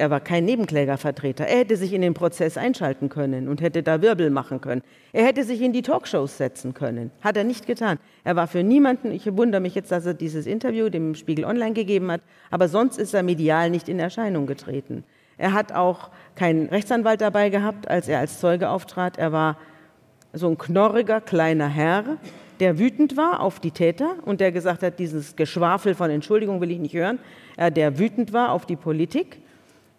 [0.00, 1.46] Er war kein Nebenklägervertreter.
[1.46, 4.80] Er hätte sich in den Prozess einschalten können und hätte da Wirbel machen können.
[5.12, 7.10] Er hätte sich in die Talkshows setzen können.
[7.20, 7.98] Hat er nicht getan.
[8.24, 11.74] Er war für niemanden, ich wundere mich jetzt, dass er dieses Interview dem Spiegel Online
[11.74, 15.04] gegeben hat, aber sonst ist er medial nicht in Erscheinung getreten.
[15.36, 19.18] Er hat auch keinen Rechtsanwalt dabei gehabt, als er als Zeuge auftrat.
[19.18, 19.58] Er war
[20.32, 22.16] so ein knorriger kleiner Herr,
[22.58, 26.70] der wütend war auf die Täter und der gesagt hat, dieses Geschwafel von Entschuldigung will
[26.70, 27.18] ich nicht hören.
[27.58, 29.42] Er, der wütend war auf die Politik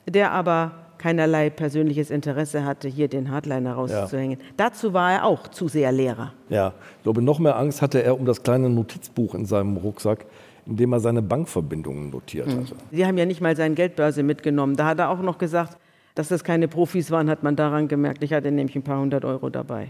[0.07, 4.39] der aber keinerlei persönliches Interesse hatte, hier den Hardliner rauszuhängen.
[4.39, 4.45] Ja.
[4.55, 6.33] Dazu war er auch zu sehr Lehrer.
[6.49, 10.25] Ja, ich glaube, noch mehr Angst hatte er um das kleine Notizbuch in seinem Rucksack,
[10.67, 12.61] in dem er seine Bankverbindungen notiert mhm.
[12.61, 12.75] hatte.
[12.91, 14.75] Sie haben ja nicht mal seine Geldbörse mitgenommen.
[14.75, 15.77] Da hat er auch noch gesagt,
[16.13, 18.23] dass das keine Profis waren, hat man daran gemerkt.
[18.23, 19.87] Ich hatte nämlich ein paar hundert Euro dabei.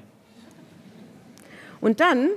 [1.81, 2.29] Und dann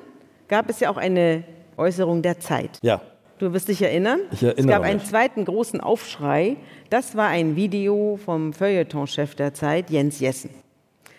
[0.48, 1.44] gab es ja auch eine
[1.76, 2.78] Äußerung der Zeit.
[2.82, 3.00] Ja.
[3.44, 4.20] Du wirst dich erinnern?
[4.32, 4.90] Ich erinnere es gab mich.
[4.90, 6.56] einen zweiten großen Aufschrei.
[6.88, 10.48] Das war ein Video vom Feuilleton-Chef der Zeit, Jens Jessen.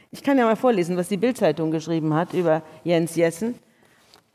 [0.10, 3.60] Ich kann ja mal vorlesen, was die Bildzeitung geschrieben hat über Jens Jessen.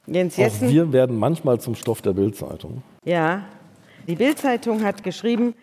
[0.07, 0.69] Jens Jessen.
[0.69, 2.85] Auch wir werden manchmal zum Stoff der Bildzeitung.
[3.05, 3.47] Ja,
[4.07, 5.55] die Bildzeitung hat geschrieben,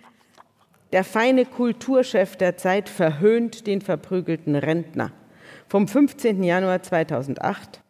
[0.92, 5.14] der feine Kulturchef der Zeit verhöhnt den verprügelten Rentner.
[5.70, 6.44] Vom 15.
[6.44, 7.82] Januar 2008.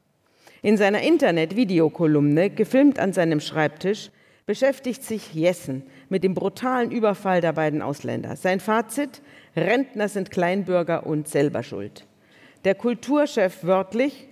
[0.61, 4.11] In seiner Internet-Videokolumne, gefilmt an seinem Schreibtisch,
[4.47, 8.37] beschäftigt sich Jessen mit dem brutalen Überfall der beiden Ausländer.
[8.37, 9.21] Sein Fazit,
[9.55, 12.07] Rentner sind Kleinbürger und selber schuld.
[12.63, 14.27] Der Kulturchef wörtlich,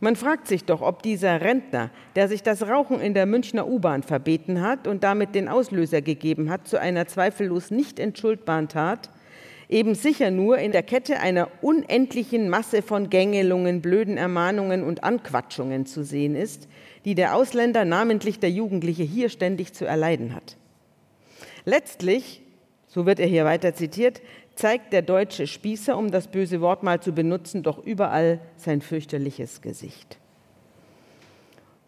[0.00, 4.04] man fragt sich doch, ob dieser Rentner, der sich das Rauchen in der Münchner U-Bahn
[4.04, 9.10] verbeten hat und damit den Auslöser gegeben hat zu einer zweifellos nicht entschuldbaren Tat,
[9.68, 15.84] eben sicher nur in der Kette einer unendlichen Masse von Gängelungen, blöden Ermahnungen und Anquatschungen
[15.84, 16.68] zu sehen ist,
[17.04, 20.56] die der Ausländer, namentlich der Jugendliche, hier ständig zu erleiden hat.
[21.64, 22.42] Letztlich,
[22.86, 24.20] so wird er hier weiter zitiert,
[24.54, 29.62] zeigt der deutsche Spießer, um das böse Wort mal zu benutzen, doch überall sein fürchterliches
[29.62, 30.18] Gesicht.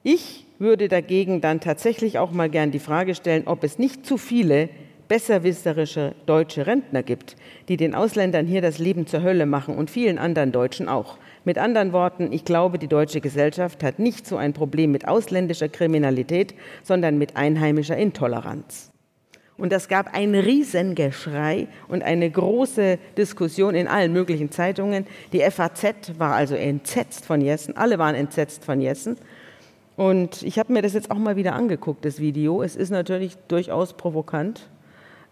[0.02, 4.16] Ich würde dagegen dann tatsächlich auch mal gern die Frage stellen, ob es nicht zu
[4.16, 4.68] viele
[5.08, 7.36] besserwisserische deutsche Rentner gibt,
[7.68, 11.18] die den Ausländern hier das Leben zur Hölle machen und vielen anderen Deutschen auch.
[11.44, 15.68] Mit anderen Worten, ich glaube, die deutsche Gesellschaft hat nicht so ein Problem mit ausländischer
[15.68, 18.90] Kriminalität, sondern mit einheimischer Intoleranz.
[19.56, 25.06] Und das gab ein Riesengeschrei und eine große Diskussion in allen möglichen Zeitungen.
[25.32, 29.16] Die FAZ war also entsetzt von Jessen, alle waren entsetzt von Jessen.
[29.96, 32.62] Und ich habe mir das jetzt auch mal wieder angeguckt, das Video.
[32.62, 34.70] Es ist natürlich durchaus provokant.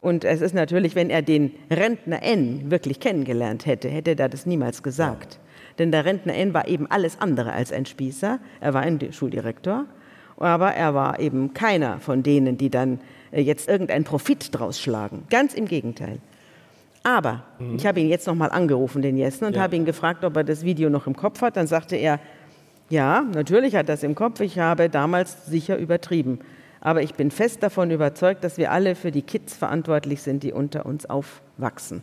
[0.03, 4.45] Und es ist natürlich, wenn er den Rentner N wirklich kennengelernt hätte, hätte er das
[4.45, 5.41] niemals gesagt.
[5.79, 8.39] Denn der Rentner N war eben alles andere als ein Spießer.
[8.61, 9.85] Er war ein Schuldirektor,
[10.37, 15.25] aber er war eben keiner von denen, die dann äh, jetzt irgendeinen Profit draus schlagen.
[15.31, 16.19] Ganz im Gegenteil.
[17.03, 17.77] Aber mhm.
[17.77, 19.63] ich habe ihn jetzt nochmal angerufen, den Jessen, und ja.
[19.63, 21.57] habe ihn gefragt, ob er das Video noch im Kopf hat.
[21.57, 22.21] Dann sagte er,
[22.91, 24.41] ja, natürlich hat er das im Kopf.
[24.41, 26.41] Ich habe damals sicher übertrieben.
[26.81, 30.53] Aber ich bin fest davon überzeugt, dass wir alle für die Kids verantwortlich sind, die
[30.53, 32.03] unter uns aufwachsen.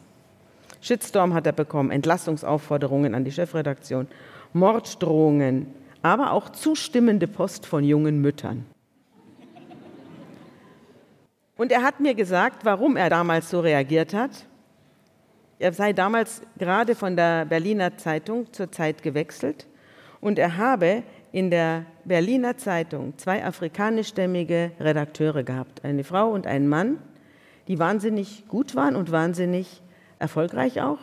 [0.85, 4.07] Shitstorm hat er bekommen, Entlassungsaufforderungen an die Chefredaktion,
[4.53, 5.65] Morddrohungen,
[6.03, 8.67] aber auch zustimmende Post von jungen Müttern.
[11.57, 14.45] Und er hat mir gesagt, warum er damals so reagiert hat.
[15.57, 19.65] Er sei damals gerade von der Berliner Zeitung zur Zeit gewechselt
[20.21, 26.67] und er habe in der Berliner Zeitung zwei afrikanischstämmige Redakteure gehabt, eine Frau und einen
[26.67, 26.99] Mann,
[27.67, 29.81] die wahnsinnig gut waren und wahnsinnig
[30.19, 30.99] erfolgreich auch,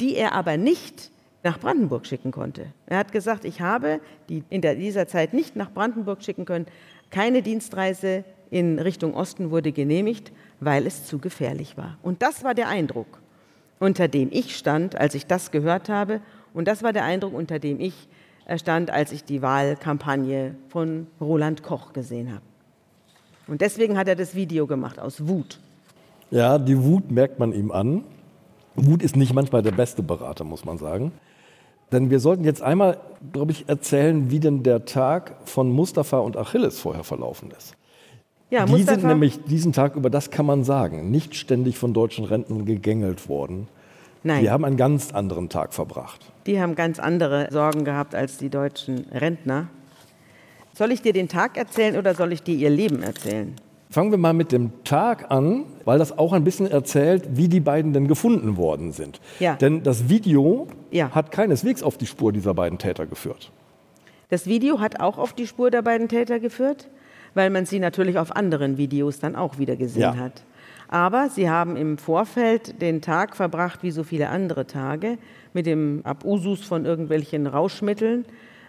[0.00, 1.10] die er aber nicht
[1.42, 2.66] nach Brandenburg schicken konnte.
[2.86, 6.66] Er hat gesagt, ich habe die in dieser Zeit nicht nach Brandenburg schicken können.
[7.10, 11.98] Keine Dienstreise in Richtung Osten wurde genehmigt, weil es zu gefährlich war.
[12.02, 13.20] Und das war der Eindruck,
[13.78, 16.20] unter dem ich stand, als ich das gehört habe.
[16.54, 18.08] Und das war der Eindruck, unter dem ich
[18.56, 22.42] stand, als ich die Wahlkampagne von Roland Koch gesehen habe.
[23.46, 25.60] Und deswegen hat er das Video gemacht, aus Wut.
[26.30, 28.04] Ja, die Wut merkt man ihm an.
[28.86, 31.12] Wut ist nicht manchmal der beste Berater, muss man sagen.
[31.92, 32.98] Denn wir sollten jetzt einmal,
[33.32, 37.74] glaube ich, erzählen, wie denn der Tag von Mustafa und Achilles vorher verlaufen ist.
[38.50, 41.94] Ja, die Mustafa sind nämlich diesen Tag, über das kann man sagen, nicht ständig von
[41.94, 43.68] deutschen Rentnern gegängelt worden,
[44.22, 44.42] Nein.
[44.42, 46.20] Die haben einen ganz anderen Tag verbracht.
[46.46, 49.68] Die haben ganz andere Sorgen gehabt als die deutschen Rentner.
[50.74, 53.54] Soll ich dir den Tag erzählen oder soll ich dir ihr Leben erzählen?
[53.90, 57.60] Fangen wir mal mit dem Tag an, weil das auch ein bisschen erzählt, wie die
[57.60, 59.18] beiden denn gefunden worden sind.
[59.40, 59.54] Ja.
[59.56, 61.10] Denn das Video Ja.
[61.14, 63.50] hat keineswegs auf die Spur dieser beiden Täter geführt.
[64.28, 66.88] Das Video hat auch auf die Spur der beiden Täter geführt,
[67.32, 70.16] weil man sie natürlich auf anderen Videos dann auch wieder gesehen Ja.
[70.16, 70.42] hat.
[70.88, 75.16] Aber sie haben im Vorfeld den Tag verbracht, wie so viele andere Tage,
[75.54, 78.26] mit dem Abusus von irgendwelchen Rauschmitteln,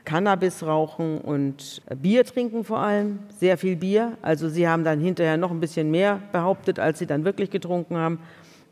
[0.09, 4.17] Cannabis rauchen und Bier trinken vor allem, sehr viel Bier.
[4.23, 7.95] Also sie haben dann hinterher noch ein bisschen mehr behauptet, als sie dann wirklich getrunken
[7.95, 8.17] haben.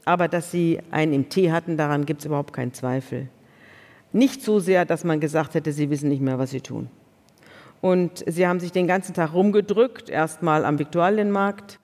[0.03, 3.27] Aber dass sie einen im Tee hatten, daran gibt es überhaupt keinen Zweifel.
[4.11, 6.89] Nicht so sehr, dass man gesagt hätte, sie wissen nicht mehr, was sie tun.
[7.81, 11.79] Und sie haben sich den ganzen Tag rumgedrückt, erstmal am Viktualienmarkt.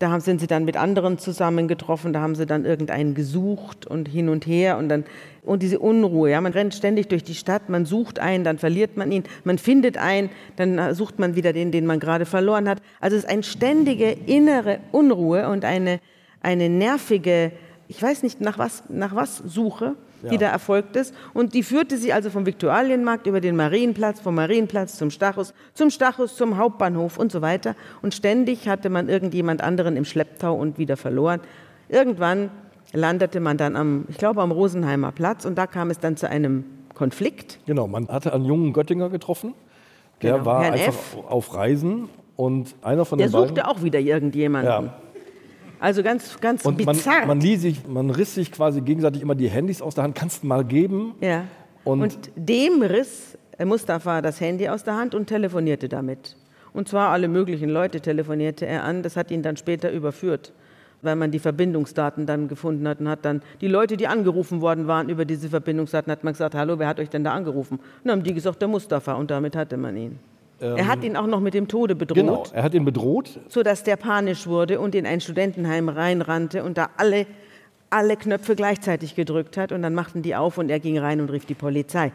[0.00, 4.28] Da sind sie dann mit anderen zusammengetroffen, da haben sie dann irgendeinen gesucht und hin
[4.28, 5.04] und her und dann
[5.46, 8.96] und diese Unruhe, ja, man rennt ständig durch die Stadt, man sucht einen, dann verliert
[8.96, 12.82] man ihn, man findet einen, dann sucht man wieder den, den man gerade verloren hat.
[13.00, 16.00] Also es ist eine ständige innere Unruhe und eine,
[16.42, 17.52] eine nervige,
[17.88, 20.38] ich weiß nicht nach was, nach was Suche, die Ja.
[20.38, 21.14] da erfolgt ist.
[21.34, 25.90] Und die führte sie also vom Viktualienmarkt über den Marienplatz, vom Marienplatz zum Stachus, zum
[25.90, 27.76] Stachus zum Hauptbahnhof und so weiter.
[28.02, 31.40] Und ständig hatte man irgendjemand anderen im Schlepptau und wieder verloren.
[31.88, 32.50] Irgendwann
[32.92, 36.28] landete man dann am, ich glaube, am Rosenheimer Platz und da kam es dann zu
[36.28, 37.58] einem Konflikt.
[37.66, 39.54] Genau, man hatte einen jungen Göttinger getroffen.
[40.22, 41.16] Der Genau, war Herrn einfach F.
[41.28, 43.48] auf Reisen und einer von Der den beiden.
[43.48, 44.70] suchte auch wieder irgendjemanden.
[44.86, 44.94] Ja.
[45.78, 47.26] Also ganz, ganz Und man, bizarr.
[47.26, 50.14] man, ließ sich, man riss sich quasi gegenseitig immer die Handys aus der Hand.
[50.14, 51.14] Kannst du mal geben?
[51.20, 51.44] Ja.
[51.84, 56.36] Und- Und, dem riss Mustafa das Handy aus der Hand und telefonierte damit.
[56.72, 59.02] Und zwar alle möglichen Leute telefonierte er an.
[59.02, 60.52] Das hat ihn dann später überführt,
[61.02, 64.86] weil man die Verbindungsdaten dann gefunden hat und hat dann die Leute, die angerufen worden
[64.86, 67.74] waren über diese Verbindungsdaten, hat man gesagt, hallo, wer hat euch denn da angerufen?
[67.78, 70.18] Und dann haben die gesagt, der Mustafa und damit hatte man ihn.
[70.58, 73.38] er hat ihn auch noch mit dem Tode bedroht Genau, er hat ihn bedroht.
[73.48, 77.26] sodass der panisch wurde und in ein Studentenheim reinrannte und da alle,
[77.90, 79.70] alle Knöpfe gleichzeitig gedrückt hat.
[79.72, 82.10] Und dann machten die auf und er ging rein und rief die Polizei.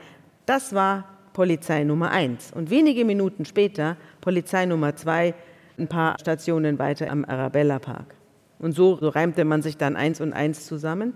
[0.48, 2.52] Das war Polizei Nummer eins.
[2.52, 5.34] Und wenige Minuten später Polizei Nummer zwei,
[5.78, 8.16] ein paar Stationen weiter am Arabella Park.
[8.62, 11.14] Und so, reimte man sich dann eins und eins zusammen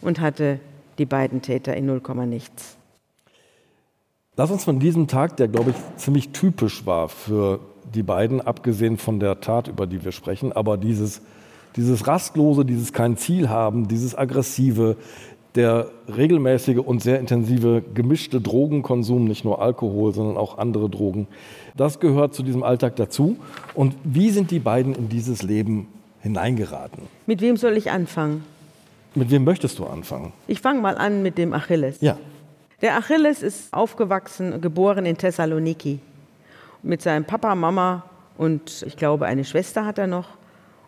[0.00, 0.60] und hatte
[0.98, 2.76] die beiden Täter in 0, nichts.
[4.36, 7.60] Lass uns von diesem Tag, der glaube ich ziemlich typisch war für
[7.92, 11.20] die beiden, abgesehen von der Tat, über die wir sprechen, aber dieses,
[11.76, 14.96] dieses Rastlose, dieses kein Ziel haben, dieses Aggressive,
[15.54, 21.28] der regelmäßige und sehr intensive gemischte Drogenkonsum, nicht nur Alkohol, sondern auch andere Drogen,
[21.76, 23.36] das gehört zu diesem Alltag dazu.
[23.74, 25.86] Und wie sind die beiden in dieses Leben
[26.24, 27.02] hineingeraten?
[27.26, 28.44] Mit wem soll ich anfangen?
[29.14, 30.32] Mit wem möchtest du anfangen?
[30.48, 32.00] Ich fange mal an mit dem Achilles.
[32.00, 32.18] Ja.
[32.80, 36.00] Der Achilles ist aufgewachsen, geboren in Thessaloniki.
[36.82, 38.04] Mit seinem Papa, Mama
[38.36, 40.30] und ich glaube eine Schwester hat er noch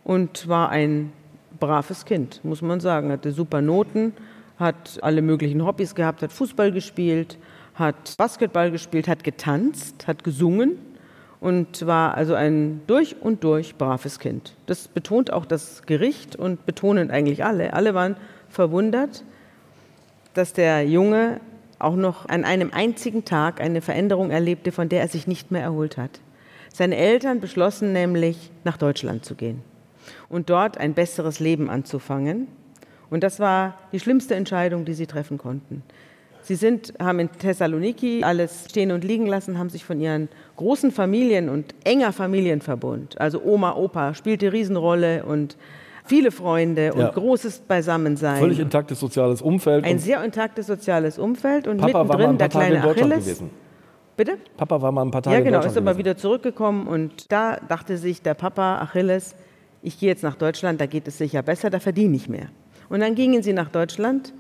[0.05, 1.13] und war ein
[1.61, 3.13] braves Kind, muss man sagen.
[3.13, 4.15] Hatte super Noten,
[4.59, 7.37] hat alle möglichen Hobbys gehabt, hat Fußball gespielt,
[7.75, 10.79] hat Basketball gespielt, hat getanzt, hat gesungen
[11.47, 14.57] und war also ein durch und durch braves Kind.
[14.67, 17.73] Das betont auch das Gericht und betonen eigentlich alle.
[17.73, 18.17] Alle waren
[18.49, 19.23] verwundert,
[20.35, 21.41] dass der Junge
[21.79, 25.63] auch noch an einem einzigen Tag eine Veränderung erlebte, von der er sich nicht mehr
[25.63, 26.19] erholt hat.
[26.75, 29.63] Seine Eltern beschlossen nämlich, nach Deutschland zu gehen
[30.29, 32.49] und dort ein besseres Leben anzufangen.
[33.09, 35.85] Und das war die schlimmste Entscheidung, die sie treffen konnten.
[36.47, 40.93] Sie sind, haben in Thessaloniki alles stehen und liegen lassen, haben sich von ihren großen
[40.93, 45.57] Familien und enger Familienverbund, also Oma, Opa, spielte Riesenrolle und
[46.05, 47.09] viele Freunde und Ja.
[47.11, 48.39] großes Beisammensein.
[48.39, 49.85] Völlig intaktes soziales Umfeld.
[49.85, 52.81] Ein sehr intaktes soziales Umfeld und Papa war mal mittendrin ein der paar Tage in
[52.81, 53.25] kleine Deutschland Achilles.
[53.39, 53.51] gewesen.
[54.17, 54.39] Bitte?
[54.57, 55.99] Papa war mal ein paar Tage Ja, genau, ist aber gewesen.
[55.99, 59.35] wieder zurückgekommen und da dachte sich der Papa Achilles,
[59.83, 62.47] ich gehe jetzt nach Deutschland, da geht es sicher besser, da verdiene ich mehr.
[62.89, 64.33] Und dann gingen sie nach Deutschland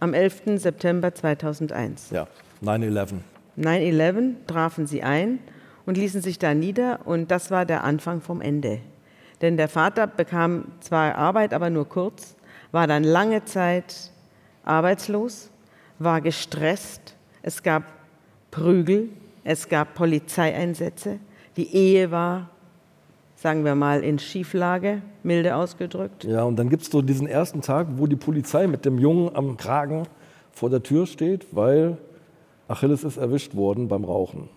[0.00, 0.42] am 11.
[0.56, 2.10] September 2001.
[2.10, 2.26] Ja,
[2.62, 3.14] 9-11.
[3.58, 5.38] 9-11 trafen sie ein
[5.86, 8.80] und ließen sich da nieder und das war der Anfang vom Ende.
[9.40, 12.36] Denn der Vater bekam zwar Arbeit, aber nur kurz,
[12.72, 14.10] war dann lange Zeit
[14.64, 15.50] arbeitslos,
[15.98, 17.84] war gestresst, es gab
[18.50, 19.08] Prügel,
[19.44, 21.18] es gab Polizeieinsätze,
[21.56, 22.50] die Ehe war,
[23.38, 26.24] sagen wir mal, in Schieflage, milde ausgedrückt.
[26.24, 29.34] Ja, und dann gibt es so diesen ersten Tag, wo die Polizei mit dem Jungen
[29.36, 30.08] am Kragen
[30.50, 31.96] vor der Tür steht, weil
[32.66, 34.48] Achilles ist erwischt worden beim Rauchen.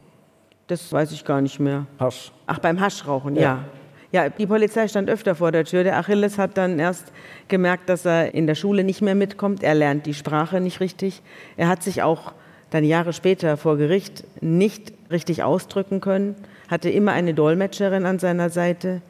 [0.65, 1.85] Das weiß ich gar nicht mehr.
[1.99, 2.31] Hasch.
[2.47, 3.41] Ach, beim Haschrauchen, Ja.
[3.41, 3.59] ja.
[4.13, 5.85] Ja, die Polizei stand öfter vor der Tür.
[5.85, 7.13] Der Achilles hat dann erst
[7.47, 9.63] gemerkt, dass er in der Schule nicht mehr mitkommt.
[9.63, 11.21] Er lernt die Sprache nicht richtig.
[11.55, 12.33] Er hat sich auch
[12.71, 16.35] dann Jahre später vor Gericht nicht richtig ausdrücken können,
[16.71, 19.01] hatte immer eine Dolmetscherin an seiner Seite.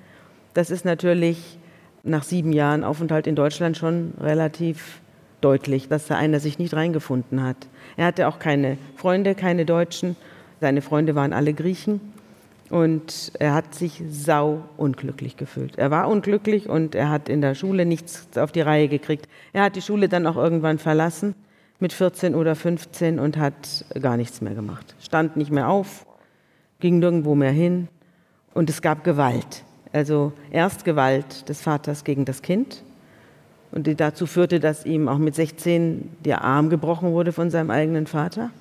[0.53, 1.57] Das ist natürlich
[2.03, 4.99] nach sieben Jahren Aufenthalt in Deutschland schon relativ
[5.41, 7.57] deutlich, dass da einer sich nicht reingefunden hat.
[7.97, 10.15] Er hatte auch keine Freunde, keine Deutschen.
[10.59, 12.01] Seine Freunde waren alle Griechen.
[12.69, 15.77] Und er hat sich sau unglücklich gefühlt.
[15.77, 19.27] Er war unglücklich und er hat in der Schule nichts auf die Reihe gekriegt.
[19.51, 21.35] Er hat die Schule dann auch irgendwann verlassen
[21.79, 24.95] mit 14 oder 15 und hat gar nichts mehr gemacht.
[25.01, 26.05] Stand nicht mehr auf,
[26.81, 27.87] ging nirgendwo mehr hin
[28.53, 29.63] und es gab Gewalt.
[29.93, 32.83] Also erst Gewalt des Vaters gegen das Kind
[33.71, 37.71] und die dazu führte, dass ihm auch mit 16 der Arm gebrochen wurde von seinem
[37.71, 38.51] eigenen Vater.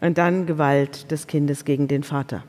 [0.00, 2.42] Und dann Gewalt des Kindes gegen den Vater.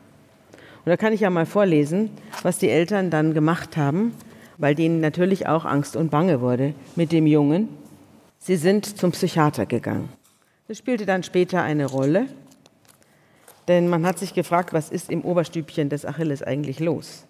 [0.83, 2.09] Und da kann ich ja mal vorlesen,
[2.43, 4.13] was die Eltern dann gemacht haben,
[4.57, 7.67] weil denen natürlich auch Angst und Bange wurde mit dem Jungen.
[8.39, 10.09] Sie sind zum Psychiater gegangen.
[10.67, 12.27] Das spielte dann später eine Rolle,
[13.67, 17.25] denn man hat sich gefragt, was ist im Oberstübchen des Achilles eigentlich los?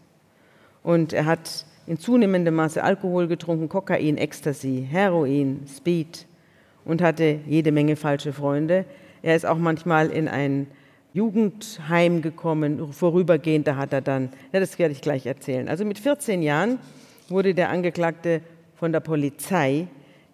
[0.84, 6.26] Und er hat in zunehmendem Maße Alkohol getrunken, Kokain, Ecstasy, Heroin, Speed
[6.86, 8.86] und hatte jede Menge falsche Freunde.
[9.22, 10.68] Er ist auch manchmal in ein
[11.14, 15.68] Jugendheim gekommen, vorübergehend, da hat er dann, ja, das werde ich gleich erzählen.
[15.68, 16.80] Also mit 14 Jahren
[17.28, 18.42] wurde der Angeklagte
[18.76, 19.88] von der Polizei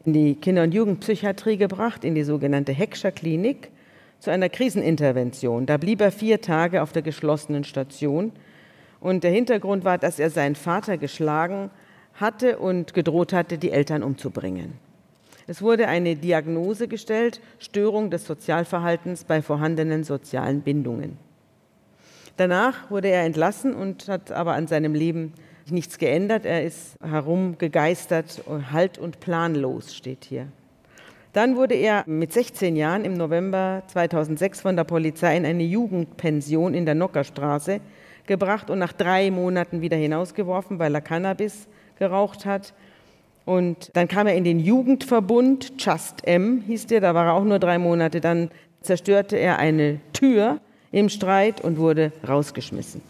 [0.06, 3.72] in die Kinder- und Jugendpsychiatrie gebracht, in die sogenannte Heckscher Klinik,
[4.20, 5.66] zu einer Krisenintervention.
[5.66, 8.32] Da blieb er vier Tage auf der geschlossenen Station.
[9.00, 11.70] Und der Hintergrund war, dass er seinen Vater geschlagen
[12.16, 14.74] hatte und gedroht hatte, die Eltern umzubringen.
[15.46, 21.18] Es wurde eine Diagnose gestellt, Störung des Sozialverhaltens bei vorhandenen sozialen Bindungen.
[22.36, 25.34] Danach wurde er entlassen und hat aber an seinem Leben
[25.70, 26.46] nichts geändert.
[26.46, 30.48] Er ist herumgegeistert, halt und planlos steht hier.
[31.38, 36.74] Dann wurde er mit 16 Jahren im November 2006 von der Polizei in eine Jugendpension
[36.74, 37.80] in der Nockerstraße
[38.26, 41.68] gebracht und nach drei Monaten wieder hinausgeworfen, weil er Cannabis
[42.00, 42.74] geraucht hat.
[43.46, 47.44] Und dann kam er in den Jugendverbund, Just M hieß der, da war er auch
[47.44, 48.20] nur drei Monate.
[48.20, 48.50] Dann
[48.82, 50.60] zerstörte er eine Tür
[50.92, 53.04] im Streit und wurde rausgeschmissen.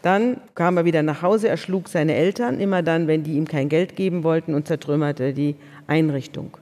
[0.00, 3.46] Dann kam er wieder nach Hause, er schlug seine Eltern, immer dann, wenn die ihm
[3.46, 6.56] kein Geld geben wollten und zertrümmerte die Einrichtung.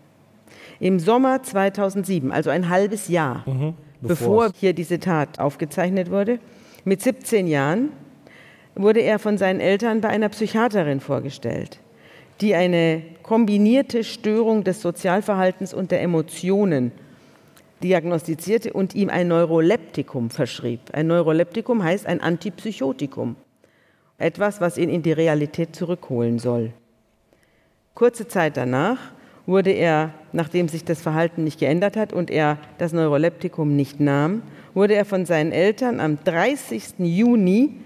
[0.83, 6.39] Im Sommer 2007, also ein halbes Jahr, mhm, bevor hier diese Tat aufgezeichnet wurde,
[6.85, 7.91] mit 17 Jahren,
[8.75, 11.79] wurde er von seinen Eltern bei einer Psychiaterin vorgestellt
[12.43, 16.91] die eine kombinierte Störung des Sozialverhaltens und der Emotionen
[17.83, 20.81] diagnostizierte und ihm ein Neuroleptikum verschrieb.
[20.93, 23.37] Ein Neuroleptikum heißt ein Antipsychotikum,
[24.19, 26.73] etwas, was ihn in die Realität zurückholen soll.
[27.95, 28.99] Kurze Zeit danach
[29.47, 34.43] wurde er, nachdem sich das Verhalten nicht geändert hat und er das Neuroleptikum nicht nahm,
[34.75, 36.95] wurde er von seinen Eltern am 30.
[36.99, 37.77] Juni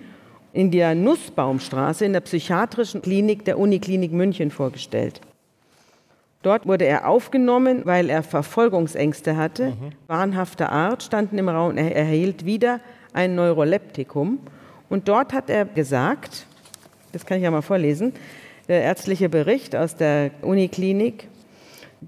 [0.52, 5.20] in der Nussbaumstraße in der psychiatrischen Klinik der Uniklinik München vorgestellt.
[6.42, 9.92] Dort wurde er aufgenommen, weil er Verfolgungsängste hatte, mhm.
[10.06, 12.80] wahnhafter Art, standen im Raum, er erhielt wieder
[13.12, 14.38] ein Neuroleptikum.
[14.88, 16.46] Und dort hat er gesagt,
[17.12, 18.12] das kann ich ja mal vorlesen,
[18.68, 21.28] der ärztliche Bericht aus der Uniklinik,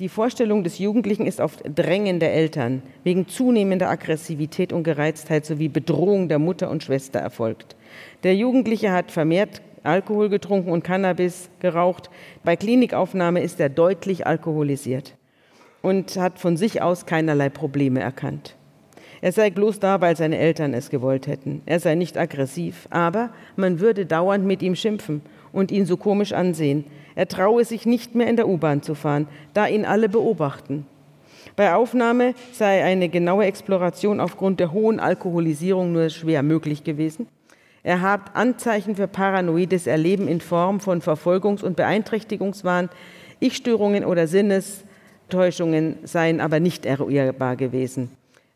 [0.01, 5.69] die Vorstellung des Jugendlichen ist auf Drängen der Eltern wegen zunehmender Aggressivität und Gereiztheit sowie
[5.69, 7.75] Bedrohung der Mutter und Schwester erfolgt.
[8.23, 12.11] Der Jugendliche hat vermehrt Alkohol getrunken und Cannabis geraucht.
[12.45, 15.17] Bei Klinikaufnahme ist er deutlich alkoholisiert
[15.83, 18.55] und hat von sich aus keinerlei Probleme erkannt.
[19.21, 21.63] Er sei bloß da, weil seine Eltern es gewollt hätten.
[21.67, 25.23] Er sei nicht aggressiv, aber man würde dauernd mit ihm schimpfen
[25.59, 26.85] und ihn so komisch ansehen.
[27.17, 30.87] Er traue sich nicht mehr in der U-Bahn zu fahren, da ihn alle beobachten.
[31.57, 37.27] Bei Aufnahme sei eine genaue Exploration aufgrund der hohen Alkoholisierung nur schwer möglich gewesen.
[37.83, 42.89] Er hat Anzeichen für paranoides Erleben in Form von Verfolgungs- und Beeinträchtigungswahn.
[43.41, 48.11] Ich-Störungen oder Sinnestäuschungen seien aber nicht eruierbar gewesen.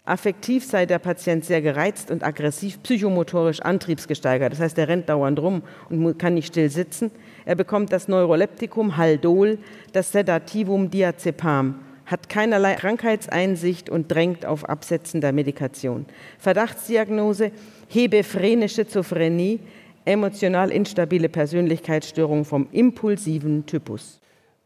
[0.05, 4.53] Affektiv sei der Patient sehr gereizt und aggressiv, psychomotorisch antriebsgesteigert.
[4.53, 7.13] Das heißt, er rennt dauernd rum und kann nicht still sitzen.
[7.45, 9.59] Er bekommt das Neuroleptikum Haldol,
[9.93, 11.77] das Sedativum Diazepam,
[12.07, 16.07] hat keinerlei Krankheitseinsicht und drängt auf Absetzen der Medikation.
[16.39, 17.53] Verdachtsdiagnose
[17.87, 19.61] hebephrene Schizophrenie,
[20.05, 24.19] emotional instabile Persönlichkeitsstörung vom impulsiven Typus.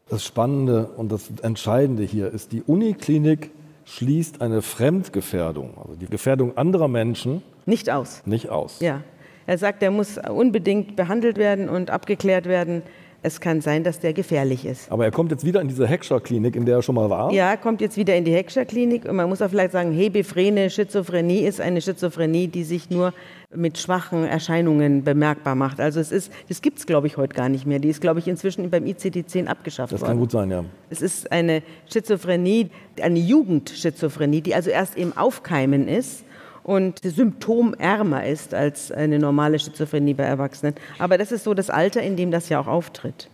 [0.09, 3.51] Das Spannende und das Entscheidende hier ist, die Uniklinik
[3.87, 8.21] schließt eine Fremdgefährdung, also die Gefährdung anderer Menschen, nicht aus.
[8.25, 8.79] Nicht aus.
[8.79, 9.01] Ja.
[9.45, 12.81] Er sagt, er muss unbedingt behandelt werden und abgeklärt werden.
[13.23, 14.91] Es kann sein, dass der gefährlich ist.
[14.91, 17.31] Aber er kommt jetzt wieder in diese Heckscher-Klinik, in der er schon mal war.
[17.33, 19.05] Ja, er kommt jetzt wieder in die Heckscher-Klinik.
[19.05, 23.13] Und man muss auch vielleicht sagen, hebephrene Schizophrenie ist eine Schizophrenie, die sich nur
[23.55, 25.79] mit schwachen Erscheinungen bemerkbar macht.
[25.79, 27.79] Also es ist, das gibt es, glaube ich, heute gar nicht mehr.
[27.79, 30.09] Die ist, glaube ich, inzwischen beim ICD-10 abgeschafft Das worden.
[30.11, 30.63] kann gut sein, ja.
[30.89, 32.69] Es ist eine Schizophrenie,
[33.01, 36.23] eine Jugendschizophrenie, die also erst im Aufkeimen ist
[36.67, 40.75] und symptomärmer ist als eine normale Schizophrenie bei Erwachsenen.
[40.99, 43.29] Aber das ist so das Alter, in dem das ja auch auftritt.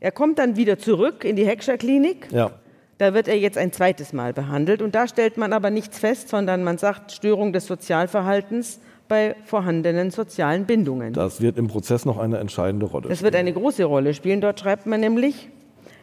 [0.00, 2.26] Er kommt dann wieder zurück in die Heckscher Klinik.
[2.32, 2.50] Ja.
[2.98, 4.82] Da wird er jetzt ein zweites Mal behandelt.
[4.82, 10.10] Und da stellt man aber nichts fest, sondern man sagt Störung des Sozialverhaltens bei vorhandenen
[10.10, 11.12] sozialen Bindungen.
[11.12, 14.40] Das wird im Prozess noch eine entscheidende Rolle Das wird eine große Rolle spielen.
[14.40, 15.48] Dort schreibt man nämlich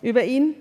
[0.02, 0.54] über ihn.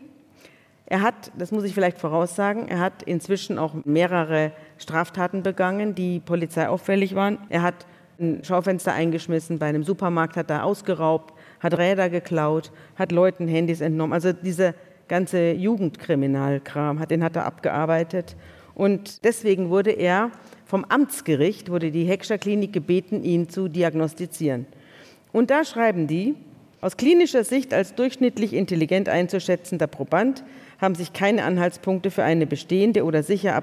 [0.86, 4.50] Er hat, das muss ich vielleicht voraussagen, er hat inzwischen auch mehrere
[4.80, 7.38] Straftaten begangen, die polizeiauffällig waren.
[7.48, 7.86] Er hat
[8.18, 13.80] ein Schaufenster eingeschmissen bei einem Supermarkt, hat da ausgeraubt, hat Räder geklaut, hat Leuten Handys
[13.80, 14.12] entnommen.
[14.12, 14.74] Also dieser
[15.08, 18.36] ganze Jugendkriminalkram, den hat er abgearbeitet.
[18.74, 20.30] Und deswegen wurde er
[20.64, 24.66] vom Amtsgericht, wurde die Heckscher Klinik gebeten, ihn zu diagnostizieren.
[25.32, 26.34] Und da schreiben die,
[26.80, 30.44] aus klinischer Sicht als durchschnittlich intelligent einzuschätzender Proband
[30.78, 33.54] haben sich keine Anhaltspunkte für eine bestehende oder sicher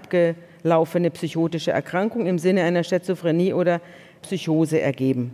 [0.58, 3.82] abgelaufene psychotische Erkrankung im Sinne einer Schizophrenie oder
[4.22, 5.32] Psychose ergeben.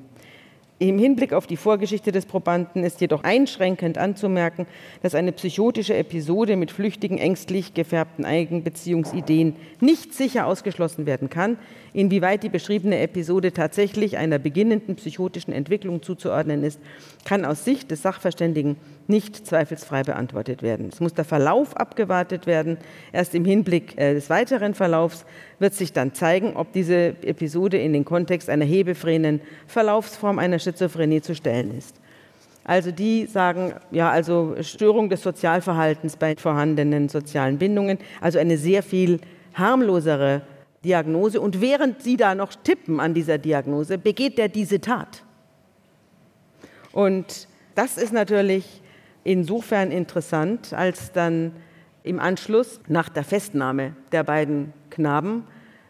[0.80, 4.66] Im Hinblick auf die Vorgeschichte des Probanden ist jedoch einschränkend anzumerken,
[5.02, 11.58] dass eine psychotische Episode mit flüchtigen, ängstlich gefärbten Eigenbeziehungsideen nicht sicher ausgeschlossen werden kann.
[11.94, 16.80] Inwieweit die beschriebene Episode tatsächlich einer beginnenden psychotischen Entwicklung zuzuordnen ist,
[17.24, 18.78] kann aus Sicht des Sachverständigen
[19.08, 20.90] nicht zweifelsfrei beantwortet werden.
[20.92, 22.78] Es muss der Verlauf abgewartet werden.
[23.12, 25.26] Erst im Hinblick äh, des weiteren Verlaufs
[25.60, 31.22] wird sich dann zeigen, ob diese Episode in den Kontext einer hebephrenen Verlaufsform einer Schizophrenie
[31.22, 31.96] zu stellen ist.
[32.64, 38.82] Also die sagen, ja, also Störung des Sozialverhaltens bei vorhandenen sozialen Bindungen, also eine sehr
[38.84, 39.20] viel
[39.54, 40.42] harmlosere
[40.84, 41.40] Diagnose.
[41.40, 45.24] Und während Sie da noch tippen an dieser Diagnose, begeht der diese Tat.
[46.92, 48.82] Und das ist natürlich
[49.24, 51.54] insofern interessant, als dann
[52.04, 55.46] im Anschluss nach der Festnahme der beiden Knaben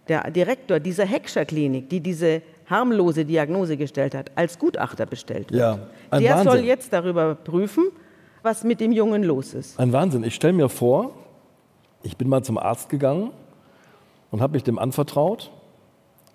[0.08, 5.60] der Direktor dieser Heckscher Klinik, die diese harmlose Diagnose gestellt hat, als Gutachter bestellt wird.
[5.60, 5.80] Ja,
[6.10, 6.66] ein der soll Wahnsinn.
[6.66, 7.86] jetzt darüber prüfen,
[8.42, 9.80] was mit dem Jungen los ist.
[9.80, 10.24] Ein Wahnsinn.
[10.24, 11.14] Ich stelle mir vor,
[12.04, 13.32] ich bin mal zum Arzt gegangen
[14.34, 15.52] und habe mich dem anvertraut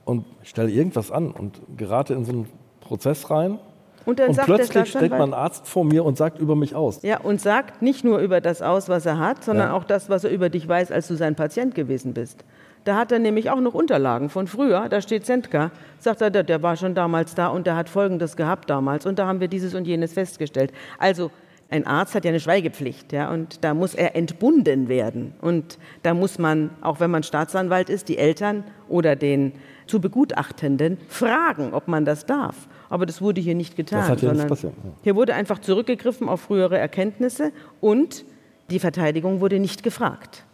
[0.04, 2.48] und stelle irgendwas an und gerate in so einen
[2.80, 3.58] Prozess rein.
[4.06, 6.76] Und dann und plötzlich steht Staatsanwalt- mal ein Arzt vor mir und sagt über mich
[6.76, 7.02] aus.
[7.02, 9.74] Ja, und sagt nicht nur über das aus, was er hat, sondern Ja.
[9.76, 12.44] auch das, was er über dich weiß, als du sein Patient gewesen bist.
[12.84, 14.88] Da hat er nämlich auch noch Unterlagen von früher.
[14.88, 15.72] Da steht Sendka.
[15.98, 19.06] Sagt er, der, der war schon damals da und der hat Folgendes gehabt damals.
[19.06, 20.72] Und da haben wir dieses und jenes festgestellt.
[20.98, 21.32] Also
[21.70, 25.34] ein Arzt hat ja eine Schweigepflicht, ja, und da muss er entbunden werden.
[25.42, 29.52] Und da muss man, auch wenn man Staatsanwalt ist, die Eltern oder den
[29.86, 32.68] zu Begutachtenden fragen, ob man das darf.
[32.88, 34.10] Aber das wurde hier nicht getan.
[34.10, 34.70] Nicht sondern ja.
[35.02, 38.24] hier wurde einfach zurückgegriffen auf frühere Erkenntnisse und
[38.70, 40.44] die Verteidigung wurde nicht gefragt.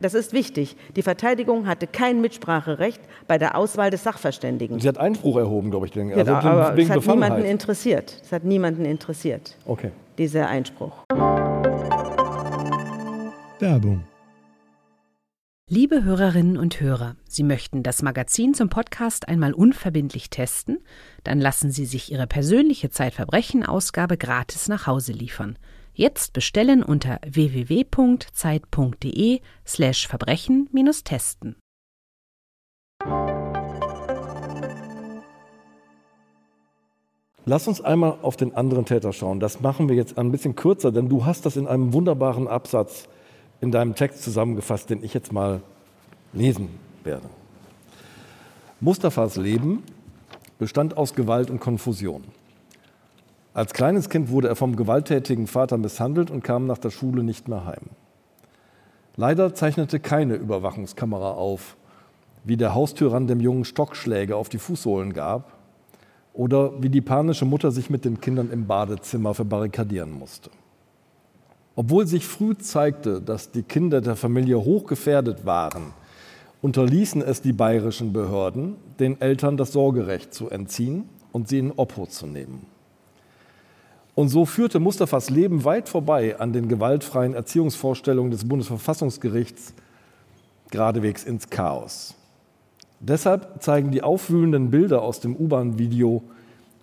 [0.00, 0.76] Das ist wichtig.
[0.96, 4.80] Die Verteidigung hatte kein Mitspracherecht bei der Auswahl des Sachverständigen.
[4.80, 5.92] Sie hat Einspruch erhoben, glaube ich.
[5.92, 8.20] den- Ja, Also aber wegen es hat niemanden interessiert.
[8.22, 9.92] Es hat niemanden interessiert, Okay.
[10.18, 10.92] dieser Einspruch.
[13.60, 14.04] Werbung.
[15.70, 20.78] Liebe Hörerinnen und Hörer, Sie möchten das Magazin zum Podcast einmal unverbindlich testen?
[21.22, 25.56] Dann lassen Sie sich Ihre persönliche Zeitverbrechen-Ausgabe gratis nach Hause liefern.
[25.96, 27.80] Jetzt bestellen unter www.zeit.de
[29.64, 31.54] slash Verbrechen-testen.
[37.46, 39.38] Lass uns einmal auf den anderen Täter schauen.
[39.38, 43.06] Das machen wir jetzt ein bisschen kürzer, denn du hast das in einem wunderbaren Absatz
[43.60, 45.62] in deinem Text zusammengefasst, den ich jetzt mal
[46.32, 46.70] lesen
[47.04, 47.30] werde.
[48.80, 49.84] Mustafas Leben
[50.58, 52.24] bestand aus Gewalt und Konfusion.
[53.54, 57.46] Als kleines Kind wurde er vom gewalttätigen Vater misshandelt und kam nach der Schule nicht
[57.46, 57.90] mehr heim.
[59.14, 61.76] Leider zeichnete keine Überwachungskamera auf,
[62.42, 65.52] wie der Haustyrant dem Jungen Stockschläge auf die Fußsohlen gab
[66.32, 70.50] oder wie die panische Mutter sich mit den Kindern im Badezimmer verbarrikadieren musste.
[71.76, 75.92] Obwohl sich früh zeigte, dass die Kinder der Familie hochgefährdet waren,
[76.60, 82.10] unterließen es die bayerischen Behörden, den Eltern das Sorgerecht zu entziehen und sie in Obhut
[82.10, 82.73] zu nehmen.
[84.14, 89.74] Und so führte Mustafas Leben weit vorbei an den gewaltfreien Erziehungsvorstellungen des Bundesverfassungsgerichts
[90.70, 92.14] geradewegs ins Chaos.
[93.00, 96.22] Deshalb zeigen die aufwühlenden Bilder aus dem U-Bahn-Video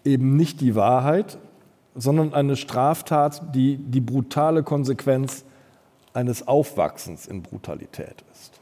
[0.03, 1.37] eben nicht die Wahrheit,
[1.95, 5.45] sondern eine Straftat, die die brutale Konsequenz
[6.13, 8.59] eines Aufwachsens in Brutalität ist.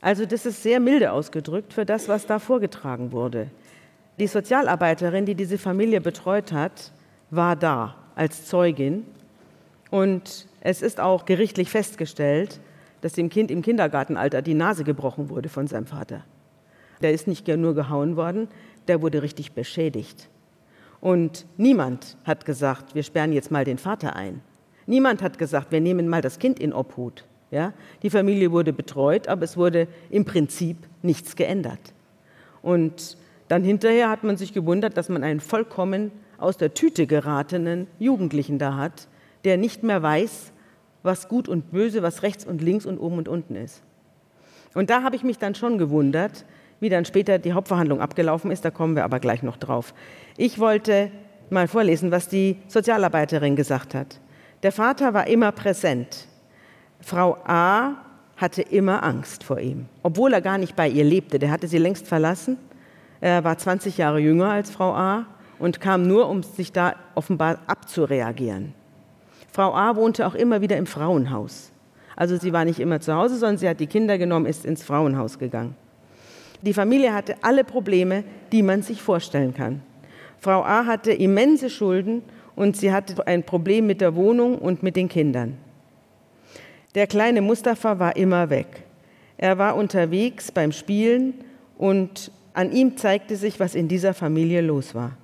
[0.00, 3.48] Also das ist sehr milde ausgedrückt für das, was da vorgetragen wurde.
[4.18, 6.92] Die Sozialarbeiterin, die diese Familie betreut hat,
[7.30, 9.04] war da als Zeugin.
[9.90, 12.60] Und es ist auch gerichtlich festgestellt,
[13.00, 16.24] dass dem Kind im Kindergartenalter die Nase gebrochen wurde von seinem Vater.
[17.00, 18.48] Der ist nicht nur gehauen worden,
[18.88, 20.28] der wurde richtig beschädigt.
[21.00, 24.40] Und niemand hat gesagt, wir sperren jetzt mal den Vater ein.
[24.86, 27.24] Niemand hat gesagt, wir nehmen mal das Kind in Obhut.
[27.50, 27.72] Ja?
[28.02, 31.94] Die Familie wurde betreut, aber es wurde im Prinzip nichts geändert.
[32.62, 33.16] Und
[33.46, 38.58] dann hinterher hat man sich gewundert, dass man einen vollkommen aus der Tüte geratenen Jugendlichen
[38.58, 39.08] da hat,
[39.44, 40.52] der nicht mehr weiß,
[41.02, 43.82] was gut und böse, was rechts und links und oben und unten ist.
[44.74, 46.44] Und da habe ich mich dann schon gewundert,
[46.80, 49.94] wie dann später die Hauptverhandlung abgelaufen ist, da kommen wir aber gleich noch drauf.
[50.36, 51.10] Ich wollte
[51.50, 54.20] mal vorlesen, was die Sozialarbeiterin gesagt hat.
[54.62, 56.28] Der Vater war immer präsent.
[57.00, 57.94] Frau A
[58.36, 61.38] hatte immer Angst vor ihm, obwohl er gar nicht bei ihr lebte.
[61.38, 62.56] Der hatte sie längst verlassen.
[63.20, 65.26] Er war 20 Jahre jünger als Frau A
[65.58, 68.74] und kam nur, um sich da offenbar abzureagieren.
[69.50, 71.72] Frau A wohnte auch immer wieder im Frauenhaus.
[72.16, 74.82] Also sie war nicht immer zu Hause, sondern sie hat die Kinder genommen, ist ins
[74.82, 75.76] Frauenhaus gegangen.
[76.62, 79.82] Die Familie hatte alle Probleme, die man sich vorstellen kann.
[80.40, 82.22] Frau A hatte immense Schulden
[82.56, 85.56] und sie hatte ein Problem mit der Wohnung und mit den Kindern.
[86.94, 88.84] Der kleine Mustafa war immer weg.
[89.36, 91.34] Er war unterwegs beim Spielen
[91.76, 95.16] und an ihm zeigte sich, was in dieser Familie los war.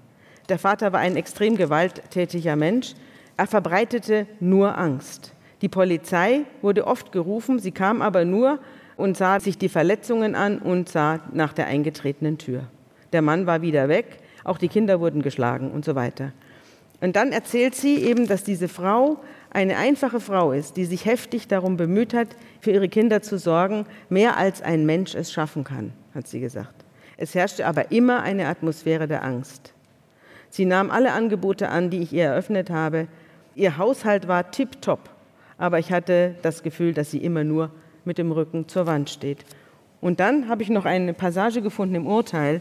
[0.49, 2.95] Der Vater war ein extrem gewalttätiger Mensch.
[3.36, 5.32] Er verbreitete nur Angst.
[5.62, 8.59] Die Polizei wurde oft gerufen, sie kam aber nur,
[8.97, 12.64] und sah sich die Verletzungen an und sah nach der eingetretenen Tür.
[13.12, 16.32] Der Mann war wieder weg, auch die Kinder wurden geschlagen und so weiter.
[17.01, 19.18] Und dann erzählt sie eben, dass diese Frau
[19.51, 22.28] eine einfache Frau ist, die sich heftig darum bemüht hat,
[22.61, 26.84] für ihre Kinder zu sorgen, mehr als ein Mensch es schaffen kann, hat sie gesagt.
[27.16, 29.72] Es herrschte aber immer eine Atmosphäre der Angst.
[30.55, 33.09] Sie nahm alle Angebote an, die ich ihr eröffnet habe.
[33.57, 35.11] Ihr Haushalt war tipptopp,
[35.59, 37.72] aber ich hatte das Gefühl, dass sie immer nur
[38.05, 39.44] mit dem Rücken zur Wand steht.
[40.00, 42.61] Und dann habe ich noch eine Passage gefunden im Urteil,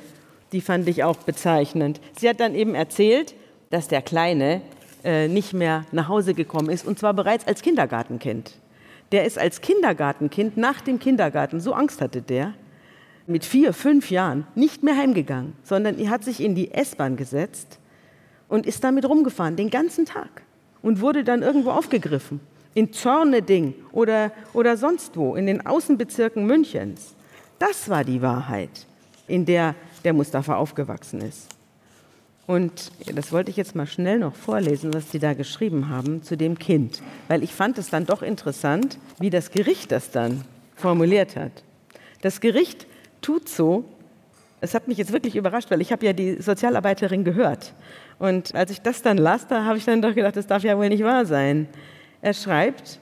[0.53, 2.01] die fand ich auch bezeichnend.
[2.17, 3.35] Sie hat dann eben erzählt,
[3.69, 4.61] dass der Kleine
[5.03, 8.53] äh, nicht mehr nach Hause gekommen ist, und zwar bereits als Kindergartenkind.
[9.11, 12.55] Der ist als Kindergartenkind nach dem Kindergarten, so Angst hatte der,
[13.27, 17.77] mit vier, fünf Jahren nicht mehr heimgegangen, sondern er hat sich in die S-Bahn gesetzt
[18.53, 20.43] und ist damit rumgefahren, den ganzen Tag.
[20.83, 22.39] Und wurde dann irgendwo aufgegriffen
[22.75, 27.15] in Zorneding oder, oder sonst wo, in den Außenbezirken Münchens.
[27.57, 28.85] Das war die Wahrheit,
[29.27, 29.73] in der
[30.03, 31.47] der Mustafa aufgewachsen ist.
[32.45, 36.37] Und das wollte ich jetzt mal schnell noch vorlesen, was Sie da geschrieben haben zu
[36.37, 40.43] dem Kind, weil ich fand es dann doch interessant, wie das Gericht das dann
[40.75, 41.63] formuliert hat.
[42.21, 42.85] Das Gericht
[43.23, 43.85] tut so,
[44.63, 47.73] es hat mich jetzt wirklich überrascht, weil ich habe ja die Sozialarbeiterin gehört.
[48.17, 50.77] Und als ich das dann las, da habe ich dann doch gedacht, das darf ja
[50.77, 51.67] wohl nicht wahr sein.
[52.21, 52.99] Er schreibt,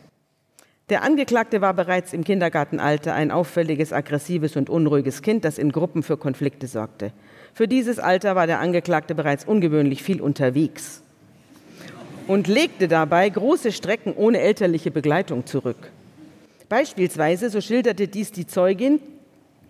[0.90, 6.02] der Angeklagte war bereits im Kindergartenalter ein auffälliges, aggressives und unruhiges Kind, das in Gruppen
[6.02, 7.14] für Konflikte sorgte.
[7.54, 11.04] Für dieses Alter war der Angeklagte bereits ungewöhnlich viel unterwegs
[12.28, 15.92] und legte dabei große Strecken ohne elterliche Begleitung zurück.
[16.70, 19.00] Beispielsweise, so schilderte dies die Zeugin,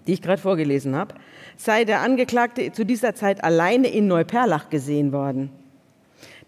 [0.07, 1.15] die ich gerade vorgelesen habe,
[1.57, 5.49] sei der Angeklagte zu dieser Zeit alleine in Neuperlach gesehen worden.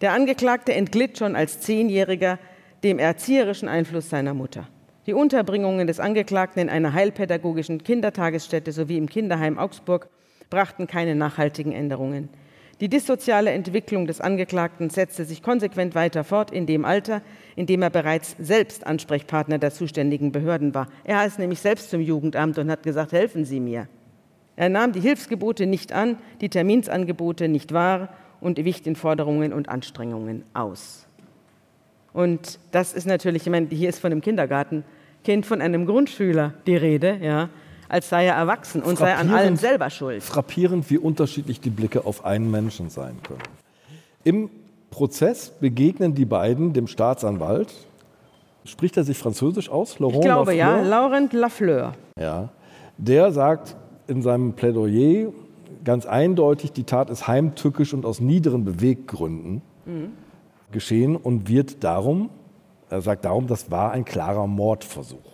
[0.01, 2.39] Der Angeklagte entglitt schon als Zehnjähriger
[2.83, 4.67] dem erzieherischen Einfluss seiner Mutter.
[5.05, 10.09] Die Unterbringungen des Angeklagten in einer heilpädagogischen Kindertagesstätte sowie im Kinderheim Augsburg
[10.49, 12.29] brachten keine nachhaltigen Änderungen.
[12.83, 17.21] Die dissoziale Entwicklung des Angeklagten setzte sich konsequent weiter fort in dem Alter,
[17.55, 20.89] in dem er bereits selbst Ansprechpartner der zuständigen Behörden war.
[21.05, 23.87] Er ist nämlich selbst zum Jugendamt und hat gesagt, helfen Sie mir.
[24.57, 28.09] Er nahm die Hilfsgebote nicht an, die Terminsangebote nicht wahr
[28.41, 31.07] und wich den Forderungen und Anstrengungen aus.
[32.11, 36.75] Und das ist natürlich, ich meine, hier ist von einem Kindergartenkind, von einem Grundschüler die
[36.75, 37.47] Rede, ja,
[37.93, 40.23] als sei er erwachsen und sei an allem selber schuld.
[40.23, 43.43] Frappierend, wie unterschiedlich die Blicke auf einen Menschen sein können.
[44.23, 44.49] Im
[44.89, 47.73] Prozess begegnen die beiden dem Staatsanwalt.
[48.65, 49.99] Spricht er sich französisch aus?
[49.99, 50.77] Laurent ich glaube Lafleur?
[50.77, 51.93] ja, Laurent Lafleur.
[52.19, 52.49] Ja,
[52.97, 53.75] der sagt
[54.07, 55.31] in seinem Plädoyer
[55.83, 59.61] ganz eindeutig, die Tat ist heimtückisch und aus niederen Beweggründen.
[59.85, 60.11] Mhm
[60.73, 62.29] geschehen und wird darum,
[62.89, 65.32] er sagt darum, das war ein klarer Mordversuch.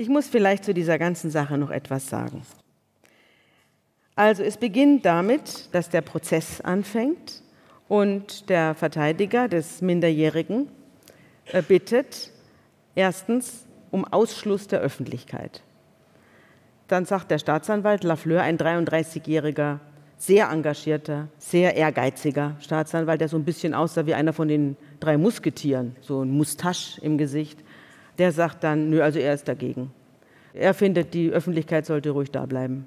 [0.00, 2.42] Ich muss vielleicht zu dieser ganzen Sache noch etwas sagen.
[4.14, 7.42] Also es beginnt damit, dass der Prozess anfängt
[7.88, 10.68] und der Verteidiger des Minderjährigen
[11.46, 12.30] äh, bittet
[12.94, 15.64] erstens um Ausschluss der Öffentlichkeit.
[16.86, 19.80] Dann sagt der Staatsanwalt Lafleur, ein 33-jähriger,
[20.16, 25.18] sehr engagierter, sehr ehrgeiziger Staatsanwalt, der so ein bisschen aussah wie einer von den drei
[25.18, 27.64] Musketieren, so ein Mustache im Gesicht,
[28.18, 29.90] der sagt dann, nö, also er ist dagegen.
[30.54, 32.86] Er findet, die Öffentlichkeit sollte ruhig da bleiben.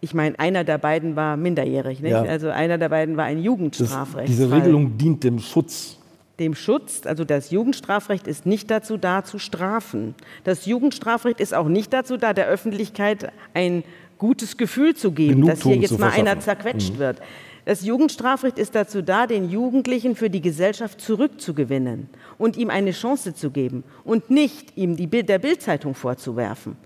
[0.00, 2.12] Ich meine, einer der beiden war minderjährig, nicht?
[2.12, 2.22] Ja.
[2.22, 4.28] Also einer der beiden war ein Jugendstrafrecht.
[4.28, 5.98] diese Regelung dient dem Schutz.
[6.38, 10.14] Dem Schutz, also das Jugendstrafrecht ist nicht dazu da, zu strafen.
[10.44, 13.84] Das Jugendstrafrecht ist auch nicht dazu da, der Öffentlichkeit ein
[14.18, 17.22] gutes Gefühl zu geben, dass hier jetzt mal einer zerquetscht wird.
[17.66, 22.08] Das Jugendstrafrecht ist dazu da, den Jugendlichen für die Gesellschaft zurückzugewinnen
[22.38, 26.76] und ihm eine Chance zu geben und nicht ihm die Bild der Bildzeitung vorzuwerfen.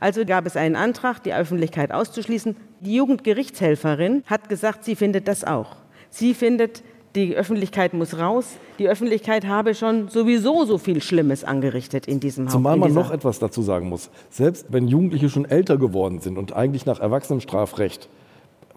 [0.00, 2.56] Also gab es einen Antrag, die Öffentlichkeit auszuschließen.
[2.80, 5.76] Die Jugendgerichtshelferin hat gesagt, sie findet das auch.
[6.08, 6.82] Sie findet,
[7.14, 8.46] die Öffentlichkeit muss raus.
[8.78, 12.52] Die Öffentlichkeit habe schon sowieso so viel Schlimmes angerichtet in diesem Haus.
[12.54, 14.08] Zumal man noch etwas dazu sagen muss.
[14.30, 18.08] Selbst wenn Jugendliche schon älter geworden sind und eigentlich nach Erwachsenenstrafrecht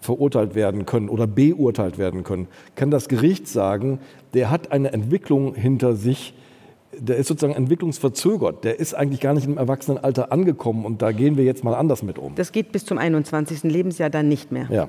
[0.06, 4.00] verurteilt werden können oder beurteilt werden können, kann das Gericht sagen,
[4.34, 6.34] der hat eine Entwicklung hinter sich,
[6.98, 11.36] der ist sozusagen entwicklungsverzögert, der ist eigentlich gar nicht im Erwachsenenalter angekommen und da gehen
[11.36, 12.36] wir jetzt mal anders mit um.
[12.36, 13.64] Das geht bis zum 21.
[13.64, 14.68] Lebensjahr dann nicht mehr.
[14.72, 14.88] Ja.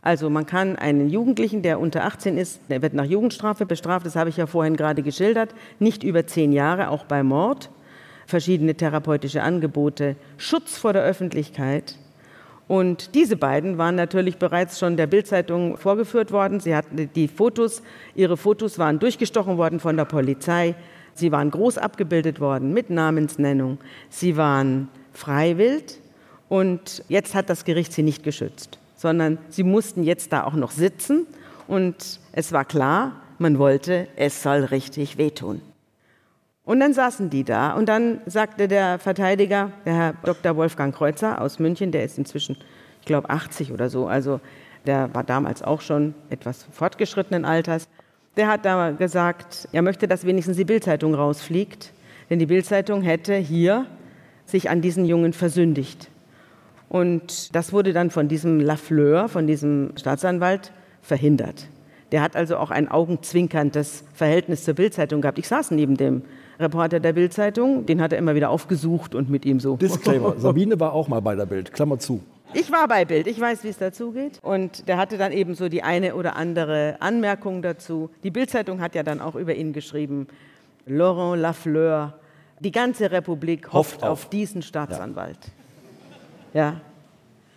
[0.00, 4.16] Also man kann einen Jugendlichen, der unter 18 ist, der wird nach Jugendstrafe bestraft, das
[4.16, 7.70] habe ich ja vorhin gerade geschildert, nicht über zehn Jahre, auch bei Mord,
[8.26, 11.98] verschiedene therapeutische Angebote, Schutz vor der Öffentlichkeit.
[12.68, 16.60] Und diese beiden waren natürlich bereits schon der Bildzeitung vorgeführt worden.
[16.60, 17.82] Sie hatten die Fotos,
[18.14, 20.74] ihre Fotos waren durchgestochen worden von der Polizei.
[21.14, 23.78] Sie waren groß abgebildet worden mit Namensnennung.
[24.08, 25.98] Sie waren freiwillig
[26.48, 30.70] und jetzt hat das Gericht sie nicht geschützt, sondern sie mussten jetzt da auch noch
[30.70, 31.26] sitzen
[31.66, 35.60] und es war klar, man wollte, es soll richtig wehtun.
[36.64, 40.56] Und dann saßen die da und dann sagte der Verteidiger, der Herr Dr.
[40.56, 42.56] Wolfgang Kreuzer aus München, der ist inzwischen,
[43.00, 44.40] ich glaube, 80 oder so, also
[44.86, 47.88] der war damals auch schon etwas fortgeschrittenen Alters,
[48.36, 51.92] der hat da gesagt, er möchte, dass wenigstens die Bildzeitung rausfliegt,
[52.30, 53.86] denn die Bildzeitung hätte hier
[54.46, 56.10] sich an diesen Jungen versündigt.
[56.88, 61.68] Und das wurde dann von diesem Lafleur, von diesem Staatsanwalt, verhindert.
[62.12, 65.38] Der hat also auch ein augenzwinkerndes Verhältnis zur Bildzeitung gehabt.
[65.38, 66.22] Ich saß neben dem
[66.62, 69.76] Reporter der Bildzeitung, den hat er immer wieder aufgesucht und mit ihm so.
[69.76, 72.22] Disclaimer, Sabine war auch mal bei der Bild, Klammer zu.
[72.54, 74.38] Ich war bei Bild, ich weiß, wie es dazu geht.
[74.42, 78.10] Und der hatte dann eben so die eine oder andere Anmerkung dazu.
[78.24, 80.26] Die Bildzeitung hat ja dann auch über ihn geschrieben,
[80.86, 82.14] Laurent Lafleur,
[82.60, 84.10] die ganze Republik hofft, Hofft auf.
[84.24, 85.38] auf diesen Staatsanwalt.
[86.52, 86.80] Ja.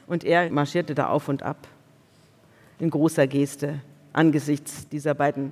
[0.08, 1.68] Und er marschierte da auf und ab
[2.80, 3.82] in großer Geste
[4.14, 5.52] angesichts dieser beiden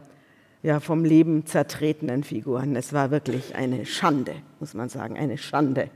[0.63, 2.75] ja, vom Leben zertretenen Figuren.
[2.75, 5.89] Es war wirklich eine Schande, muss man sagen, eine Schande.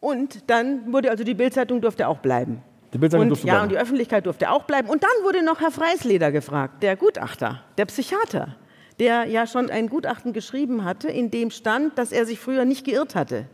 [0.00, 2.62] Und dann wurde also die Bildzeitung durfte auch bleiben.
[2.92, 3.64] Die Bildzeitung und, durfte ja, bleiben.
[3.64, 4.88] und die Öffentlichkeit durfte auch bleiben.
[4.88, 8.56] Und dann wurde noch Herr Freisleder gefragt, der Gutachter, der Psychiater,
[8.98, 12.84] der ja schon ein Gutachten geschrieben hatte, in dem stand, dass er sich früher nicht
[12.84, 13.46] geirrt hatte.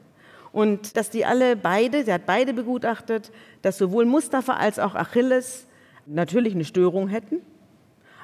[0.51, 3.31] Und dass die alle beide, sie hat beide begutachtet,
[3.63, 5.67] dass sowohl Mustafa als auch Achilles
[6.07, 7.43] natürlich eine Störung hätten,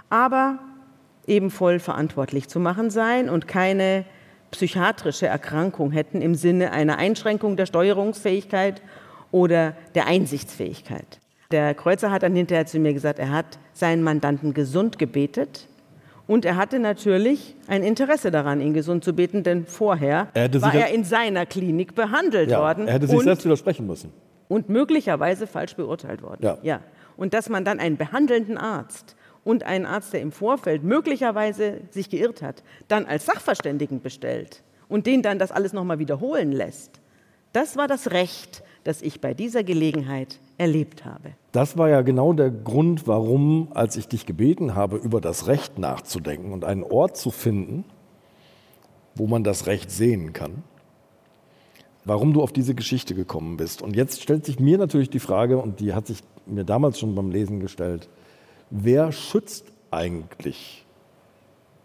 [0.08, 0.58] aber
[1.26, 4.04] eben voll verantwortlich zu machen seien und keine
[4.50, 8.82] psychiatrische Erkrankung hätten im Sinne einer Einschränkung der Steuerungsfähigkeit
[9.30, 11.18] oder der Einsichtsfähigkeit.
[11.50, 15.66] Der Kreuzer hat dann hinterher zu mir gesagt, er hat seinen Mandanten gesund gebetet
[16.26, 20.74] und er hatte natürlich ein Interesse daran, ihn gesund zu beten, denn vorher Er war
[20.74, 24.12] er in seiner Klinik behandelt Ja, worden er hätte sich und selbst widersprechen müssen.
[24.48, 26.40] und möglicherweise falsch beurteilt worden.
[26.42, 26.58] Ja.
[26.62, 26.80] ja.
[27.16, 32.10] Und dass man dann einen behandelnden Arzt und einen Arzt, der im Vorfeld möglicherweise sich
[32.10, 37.00] geirrt hat, dann als Sachverständigen bestellt und den dann das alles nochmal wiederholen lässt,
[37.52, 41.30] das war das Recht, das ich bei dieser Gelegenheit erlebt habe.
[41.52, 45.78] Das war ja genau der Grund, warum, als ich dich gebeten habe, über das Recht
[45.78, 47.84] nachzudenken und einen Ort zu finden,
[49.14, 50.64] wo man das Recht sehen kann,
[52.04, 53.82] warum du auf diese Geschichte gekommen bist.
[53.82, 57.14] Und jetzt stellt sich mir natürlich die Frage, und die hat sich mir damals schon
[57.14, 58.08] beim Lesen gestellt,
[58.70, 60.84] wer schützt eigentlich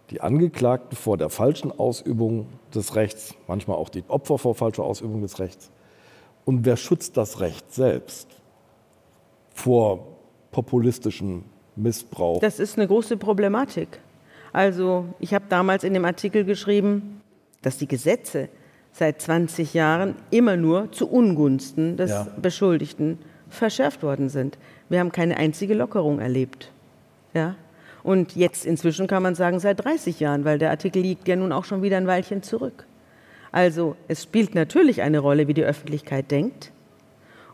[0.10, 5.22] die Angeklagten vor der falschen Ausübung des Rechts, manchmal auch die Opfer vor falscher Ausübung
[5.22, 5.70] des Rechts?
[6.46, 8.28] Und wer schützt das Recht selbst
[9.54, 10.08] vor
[10.52, 11.44] populistischem
[11.76, 12.40] Missbrauch?
[12.40, 14.00] Das ist eine große Problematik.
[14.52, 17.22] Also ich habe damals in dem Artikel geschrieben,
[17.62, 18.50] dass die Gesetze
[18.92, 22.28] seit 20 Jahren immer nur zu Ungunsten des Ja.
[22.42, 23.20] Beschuldigten
[23.50, 24.58] verschärft worden sind.
[24.90, 26.72] Wir haben keine einzige Lockerung erlebt.
[27.34, 27.56] Ja?
[28.04, 31.52] Und jetzt inzwischen kann man sagen, seit 30 Jahren, weil der Artikel liegt ja nun
[31.52, 32.86] auch schon wieder ein Weilchen zurück.
[33.52, 36.72] Also es spielt natürlich eine Rolle, wie die Öffentlichkeit denkt.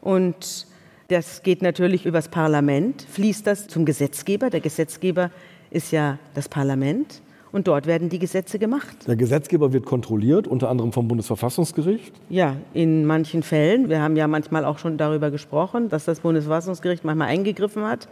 [0.01, 0.67] Und
[1.07, 4.49] das geht natürlich übers Parlament, fließt das zum Gesetzgeber.
[4.49, 5.31] Der Gesetzgeber
[5.71, 7.21] ist ja das Parlament
[7.55, 9.07] und dort werden die Gesetze gemacht.
[9.07, 12.13] Der Gesetzgeber wird kontrolliert, unter anderem vom Bundesverfassungsgericht.
[12.29, 13.87] Ja, in manchen Fällen.
[13.87, 18.09] Wir haben ja manchmal auch schon darüber gesprochen, dass das Bundesverfassungsgericht manchmal eingegriffen hat.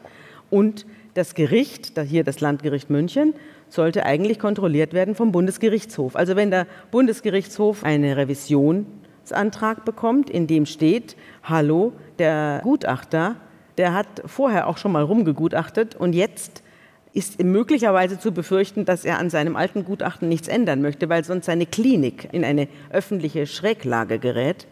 [0.50, 3.34] Und das Gericht, hier das Landgericht München,
[3.68, 6.16] sollte eigentlich kontrolliert werden vom Bundesgerichtshof.
[6.16, 13.36] Also wenn der Bundesgerichtshof eine Revisionsantrag bekommt, in dem steht, hallo, der Gutachter,
[13.78, 16.63] der hat vorher auch schon mal rumgegutachtet und jetzt
[17.14, 21.46] ist möglicherweise zu befürchten, dass er an seinem alten Gutachten nichts ändern möchte, weil sonst
[21.46, 24.68] seine Klinik in eine öffentliche Schräglage gerät,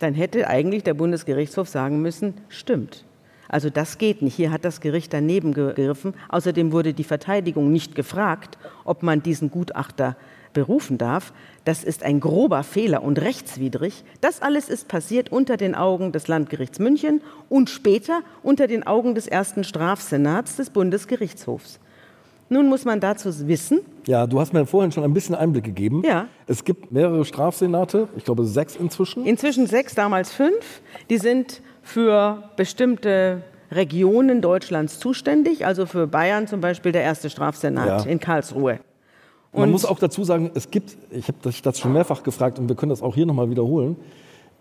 [0.00, 3.04] dann hätte eigentlich der Bundesgerichtshof sagen müssen, stimmt.
[3.48, 4.36] Also das geht nicht.
[4.36, 6.14] Hier hat das Gericht daneben gegriffen.
[6.28, 10.16] Außerdem wurde die Verteidigung nicht gefragt, ob man diesen Gutachter
[10.52, 11.32] berufen darf.
[11.64, 14.04] Das ist ein grober Fehler und rechtswidrig.
[14.20, 19.14] Das alles ist passiert unter den Augen des Landgerichts München und später unter den Augen
[19.14, 21.80] des ersten Strafsenats des Bundesgerichtshofs.
[22.52, 23.80] Nun muss man dazu wissen.
[24.06, 26.02] Ja, du hast mir vorhin schon ein bisschen Einblick gegeben.
[26.04, 26.26] Ja.
[26.48, 29.24] Es gibt mehrere Strafsenate, ich glaube sechs inzwischen.
[29.24, 30.82] Inzwischen sechs, damals fünf.
[31.10, 38.04] Die sind für bestimmte Regionen Deutschlands zuständig, also für Bayern zum Beispiel der erste Strafsenat
[38.04, 38.10] ja.
[38.10, 38.80] in Karlsruhe.
[39.52, 42.68] Und Man muss auch dazu sagen, es gibt, ich habe das schon mehrfach gefragt und
[42.68, 43.96] wir können das auch hier nochmal wiederholen,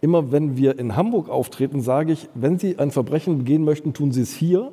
[0.02, 4.12] immer wenn wir in Hamburg auftreten, sage ich, wenn Sie ein Verbrechen begehen möchten, tun
[4.12, 4.72] Sie es hier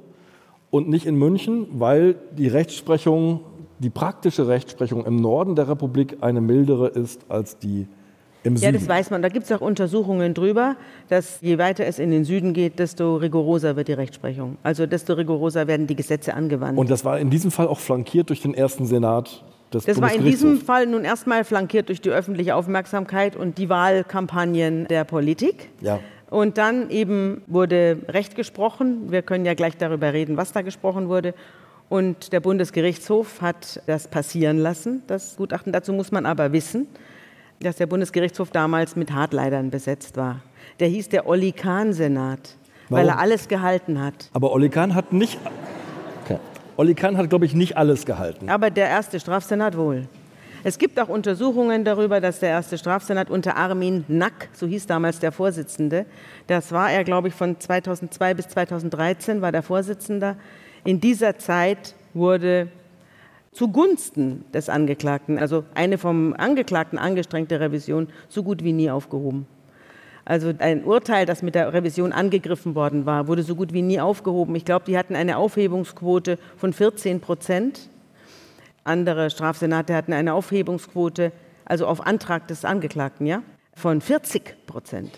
[0.70, 3.40] und nicht in München, weil die Rechtsprechung,
[3.78, 7.86] die praktische Rechtsprechung im Norden der Republik eine mildere ist als die
[8.42, 8.72] im Süden.
[8.72, 9.20] Ja, das weiß man.
[9.20, 10.76] Da gibt es auch Untersuchungen drüber,
[11.08, 14.56] dass je weiter es in den Süden geht, desto rigoroser wird die Rechtsprechung.
[14.62, 16.78] Also desto rigoroser werden die Gesetze angewandt.
[16.78, 19.44] Und das war in diesem Fall auch flankiert durch den ersten Senat
[19.84, 23.68] des Das war in diesem Fall nun erstmal flankiert durch die öffentliche Aufmerksamkeit und die
[23.68, 25.68] Wahlkampagnen der Politik.
[25.80, 26.00] Ja.
[26.30, 29.10] Und dann eben wurde Recht gesprochen.
[29.10, 31.34] Wir können ja gleich darüber reden, was da gesprochen wurde.
[31.88, 35.72] Und der Bundesgerichtshof hat das passieren lassen, das Gutachten.
[35.72, 36.88] Dazu muss man aber wissen,
[37.60, 40.40] dass der Bundesgerichtshof damals mit Hartleidern besetzt war.
[40.80, 42.56] Der hieß der Olli Kahn-Senat,
[42.88, 44.30] weil er alles gehalten hat.
[44.32, 45.38] Aber Olli Kahn hat nicht
[46.76, 48.48] Olli Kahn hat, glaube ich, nicht alles gehalten.
[48.50, 50.08] Aber der erste Strafsenat wohl.
[50.62, 55.20] Es gibt auch Untersuchungen darüber, dass der erste Strafsenat unter Armin Nack, so hieß damals
[55.20, 56.06] der Vorsitzende,
[56.48, 60.36] das war er, glaube ich, von 2002 bis 2013 war der Vorsitzender.
[60.84, 62.68] In dieser Zeit wurde
[63.52, 69.46] zugunsten des Angeklagten, also eine vom Angeklagten angestrengte Revision, so gut wie nie aufgehoben.
[70.26, 74.00] Also ein Urteil, das mit der Revision angegriffen worden war, wurde so gut wie nie
[74.00, 74.56] aufgehoben.
[74.56, 77.88] Ich glaube, die hatten eine Aufhebungsquote von 14 Prozent.
[78.82, 81.30] Andere Strafsenate hatten eine Aufhebungsquote,
[81.64, 85.16] also auf Antrag des Angeklagten, ja, von 40 Prozent.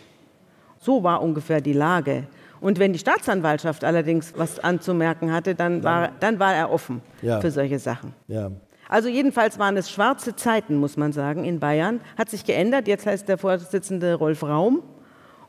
[0.78, 2.24] So war ungefähr die Lage.
[2.60, 7.40] Und wenn die Staatsanwaltschaft allerdings was anzumerken hatte, dann war, dann war er offen ja.
[7.40, 8.12] für solche Sachen.
[8.26, 8.50] Ja.
[8.90, 12.00] Also jedenfalls waren es schwarze Zeiten, muss man sagen, in Bayern.
[12.18, 12.88] Hat sich geändert.
[12.88, 14.82] Jetzt heißt der Vorsitzende Rolf Raum.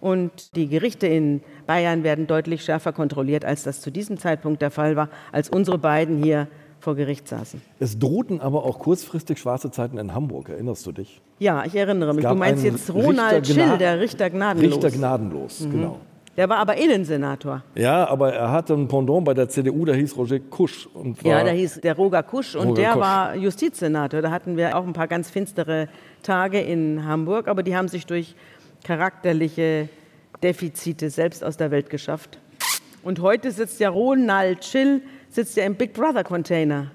[0.02, 4.72] Und die Gerichte in Bayern werden deutlich schärfer kontrolliert, als das zu diesem Zeitpunkt der
[4.72, 6.48] Fall war, als unsere beiden hier
[6.80, 7.62] vor Gericht saßen.
[7.80, 11.22] Es drohten aber auch kurzfristig schwarze Zeiten in Hamburg, erinnerst du dich?
[11.40, 12.26] Ja, ich erinnere mich.
[12.26, 14.74] Du meinst jetzt Ronald Schill, der Richter gnadenlos.
[14.76, 15.72] Richter gnadenlos, mhm.
[15.72, 16.00] genau.
[16.38, 17.64] Der war aber Innensenator.
[17.76, 20.88] Ja, aber er hatte ein Pendant bei der CDU, der hieß Roger Kusch.
[21.22, 23.02] ja, der hieß der Roger Kusch und Roger der Kusch.
[23.02, 24.22] war Justizsenator.
[24.22, 25.90] Da hatten wir auch ein paar ganz finstere
[26.24, 28.36] Tage in Hamburg, aber die haben sich durch
[28.84, 29.90] charakterliche
[30.42, 32.40] Defizite selbst aus der Welt geschafft.
[33.04, 36.92] Und heute sitzt ja Ronald Schill sitzt ja im Big Brother Container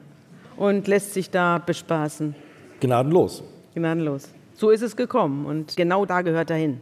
[0.57, 2.35] und lässt sich da bespaßen.
[2.80, 3.43] Gnadenlos.
[3.74, 4.28] Gnadenlos.
[4.55, 6.80] So ist es gekommen und genau da gehört er hin.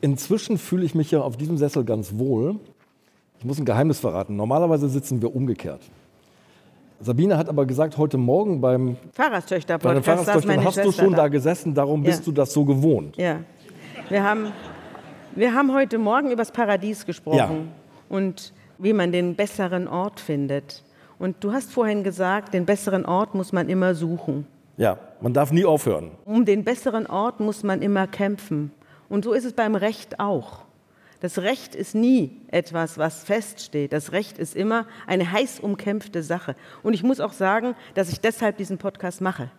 [0.00, 2.60] Inzwischen fühle ich mich ja auf diesem Sessel ganz wohl.
[3.44, 4.36] Ich muss ein Geheimnis verraten.
[4.36, 5.82] Normalerweise sitzen wir umgekehrt.
[6.98, 10.34] Sabine hat aber gesagt, heute Morgen beim Pfarrerstöchter-Podcast
[10.64, 12.24] hast du schon da gesessen, darum bist ja.
[12.24, 13.18] du das so gewohnt.
[13.18, 13.40] Ja.
[14.08, 14.46] Wir haben,
[15.34, 17.50] wir haben heute Morgen über das Paradies gesprochen ja.
[18.08, 20.82] und wie man den besseren Ort findet.
[21.18, 24.46] Und du hast vorhin gesagt, den besseren Ort muss man immer suchen.
[24.78, 26.12] Ja, man darf nie aufhören.
[26.24, 28.70] Um den besseren Ort muss man immer kämpfen.
[29.10, 30.63] Und so ist es beim Recht auch.
[31.24, 33.94] Das Recht ist nie etwas, was feststeht.
[33.94, 36.54] Das Recht ist immer eine heiß umkämpfte Sache.
[36.82, 39.50] Und ich muss auch sagen, dass ich deshalb diesen Podcast mache,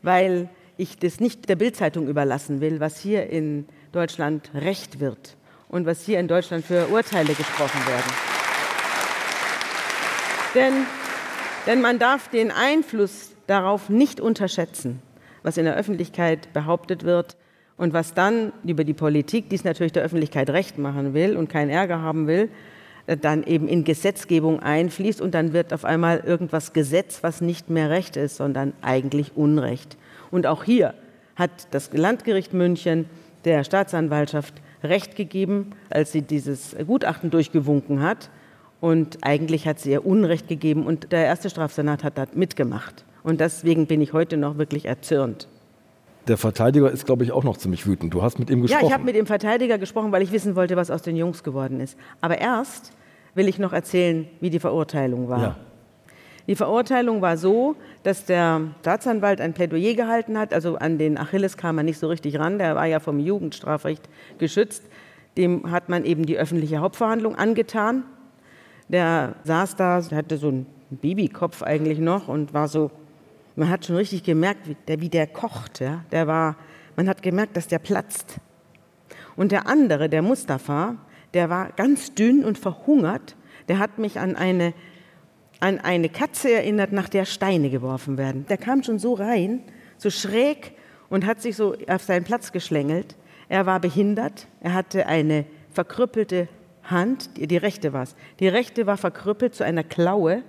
[0.00, 0.48] weil
[0.78, 5.36] ich das nicht der Bildzeitung überlassen will, was hier in Deutschland Recht wird
[5.68, 8.12] und was hier in Deutschland für Urteile gesprochen werden.
[10.54, 10.86] Denn,
[11.66, 15.02] denn man darf den Einfluss darauf nicht unterschätzen,
[15.42, 17.36] was in der Öffentlichkeit behauptet wird
[17.76, 21.48] und was dann über die Politik, die es natürlich der Öffentlichkeit recht machen will und
[21.48, 22.48] keinen Ärger haben will,
[23.06, 27.70] äh, dann eben in Gesetzgebung einfließt und dann wird auf einmal irgendwas Gesetz, was nicht
[27.70, 29.96] mehr Recht ist, sondern eigentlich Unrecht.
[30.30, 30.94] Und auch hier
[31.36, 33.06] hat das Landgericht München
[33.44, 38.30] der Staatsanwaltschaft Recht gegeben, als sie dieses Gutachten durchgewunken hat.
[38.80, 43.04] Und eigentlich hat sie ihr Unrecht gegeben und der erste Strafsenat hat da mitgemacht.
[43.22, 45.48] Und deswegen bin ich heute noch wirklich erzürnt.
[46.26, 48.14] Der Verteidiger ist, glaube ich, auch noch ziemlich wütend.
[48.14, 48.82] Du hast mit ihm gesprochen.
[48.82, 51.42] Ja, ich habe mit dem Verteidiger gesprochen, weil ich wissen wollte, was aus den Jungs
[51.42, 51.98] geworden ist.
[52.20, 52.92] Aber erst
[53.34, 55.40] will ich noch erzählen, wie die Verurteilung war.
[55.40, 55.56] Ja.
[56.46, 60.52] Die Verurteilung war so, dass der Staatsanwalt ein Plädoyer gehalten hat.
[60.52, 62.58] Also an den Achilles kam er nicht so richtig ran.
[62.58, 64.08] Der war ja vom Jugendstrafrecht
[64.38, 64.84] geschützt.
[65.36, 68.04] Dem hat man eben die öffentliche Hauptverhandlung angetan.
[68.88, 72.90] Der saß da, hatte so einen Babykopf eigentlich noch und war so,
[73.56, 75.80] man hat schon richtig gemerkt, wie der, wie der kocht.
[75.80, 76.04] Ja?
[76.10, 76.56] Der war,
[76.96, 78.36] man hat gemerkt, dass der platzt.
[79.36, 80.96] Und der andere, der Mustafa,
[81.34, 83.36] der war ganz dünn und verhungert.
[83.68, 84.74] Der hat mich an eine
[85.60, 88.44] an eine Katze erinnert, nach der Steine geworfen werden.
[88.50, 89.62] Der kam schon so rein,
[89.96, 90.74] so schräg
[91.08, 93.16] und hat sich so auf seinen Platz geschlängelt.
[93.48, 96.48] Er war behindert, er hatte eine verkrüppelte
[96.82, 98.14] Hand, die, die rechte war es.
[98.40, 100.42] Die rechte war verkrüppelt zu einer Klaue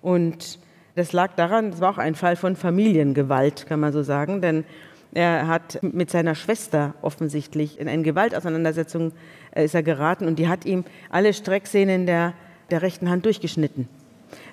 [0.00, 0.58] und
[0.94, 4.64] das lag daran, das war auch ein Fall von Familiengewalt, kann man so sagen, denn
[5.12, 9.12] er hat mit seiner Schwester offensichtlich in eine Gewaltauseinandersetzung
[9.52, 12.34] äh, ist er geraten und die hat ihm alle Strecksehnen der,
[12.70, 13.88] der rechten Hand durchgeschnitten.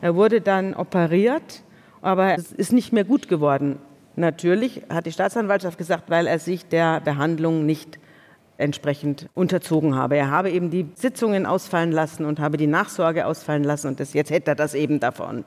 [0.02, 1.64] Er wurde dann operiert,
[2.02, 3.80] aber es ist nicht mehr gut geworden.
[4.16, 8.00] Natürlich hat die Staatsanwaltschaft gesagt, weil er sich der Behandlung nicht
[8.58, 10.18] entsprechend unterzogen habe.
[10.18, 14.14] Er habe eben die Sitzungen ausfallen lassen und habe die Nachsorge ausfallen lassen und das,
[14.14, 15.44] jetzt hätte er das eben davon.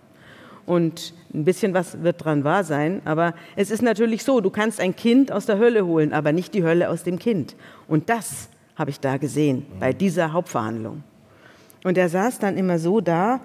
[0.67, 4.81] Und ein bisschen was wird dran wahr sein, aber es ist natürlich so, du kannst
[4.81, 7.55] ein Kind aus der Hölle holen, aber nicht die Hölle aus dem Kind.
[7.87, 11.03] Und das habe ich da gesehen bei dieser Hauptverhandlung.
[11.85, 13.41] Und er saß dann immer so da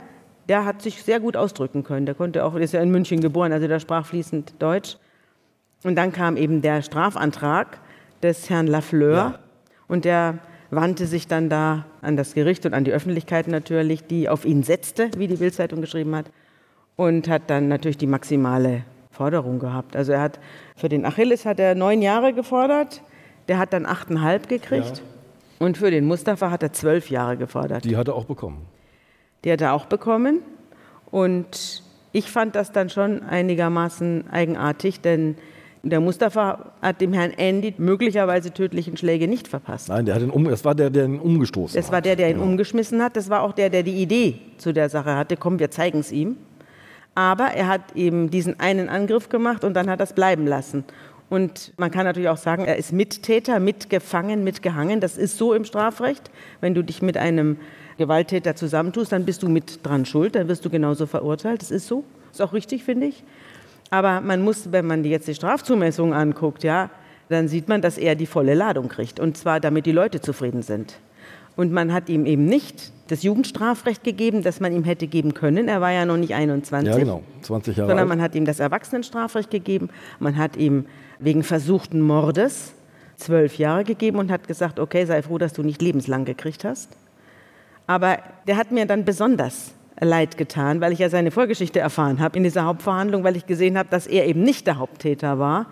[0.49, 2.07] der hat sich sehr gut ausdrücken können.
[2.07, 4.97] Der konnte auch, ist ja in München geboren, also der sprach fließend Deutsch.
[5.83, 7.79] Und dann kam eben der Strafantrag
[8.23, 9.39] des Herrn Lafleur ja.
[9.87, 10.39] und der
[10.71, 14.63] wandte sich dann da an das Gericht und an die Öffentlichkeit natürlich, die auf ihn
[14.63, 16.25] setzte, wie die Bildzeitung geschrieben hat,
[16.99, 19.95] und hat dann natürlich die maximale Forderung gehabt.
[19.95, 20.37] Also er hat
[20.75, 23.01] für den Achilles hat er neun Jahre gefordert,
[23.47, 24.97] der hat dann achteinhalb gekriegt.
[24.97, 25.65] Ja.
[25.65, 27.85] Und für den Mustafa hat er zwölf Jahre gefordert.
[27.85, 28.65] Die hat er auch bekommen.
[29.45, 30.41] Die hat er auch bekommen.
[31.09, 35.37] Und ich fand das dann schon einigermaßen eigenartig, denn
[35.83, 39.87] der Mustafa hat dem Herrn Andy möglicherweise tödlichen Schläge nicht verpasst.
[39.87, 41.87] Nein, der hat ihn um, das war der, der ihn umgestoßen das hat.
[41.87, 42.45] Das war der, der ihn genau.
[42.45, 43.15] umgeschmissen hat.
[43.15, 45.37] Das war auch der, der die Idee zu der Sache hatte.
[45.37, 46.35] Komm, wir zeigen es ihm.
[47.15, 50.85] Aber er hat eben diesen einen Angriff gemacht und dann hat er es bleiben lassen.
[51.29, 54.99] Und man kann natürlich auch sagen, er ist Mittäter, mitgefangen, mitgehangen.
[54.99, 56.31] Das ist so im Strafrecht.
[56.59, 57.57] Wenn du dich mit einem
[57.97, 61.61] Gewalttäter zusammentust, dann bist du mit dran schuld, dann wirst du genauso verurteilt.
[61.61, 62.03] Das ist so.
[62.31, 63.23] Ist auch richtig, finde ich.
[63.91, 66.89] Aber man muss, wenn man jetzt die Strafzumessung anguckt, ja,
[67.29, 69.19] dann sieht man, dass er die volle Ladung kriegt.
[69.19, 70.99] Und zwar, damit die Leute zufrieden sind.
[71.59, 75.67] Und man hat ihm eben nicht das Jugendstrafrecht gegeben, das man ihm hätte geben können.
[75.67, 76.89] Er war ja noch nicht 21.
[76.89, 79.89] Ja, genau, 20 Jahre Sondern man hat ihm das Erwachsenenstrafrecht gegeben.
[80.19, 80.85] Man hat ihm
[81.19, 82.71] wegen versuchten Mordes
[83.17, 86.95] zwölf Jahre gegeben und hat gesagt, okay, sei froh, dass du nicht lebenslang gekriegt hast.
[87.87, 92.37] Aber der hat mir dann besonders leid getan, weil ich ja seine Vorgeschichte erfahren habe
[92.37, 95.65] in dieser Hauptverhandlung, weil ich gesehen habe, dass er eben nicht der Haupttäter war,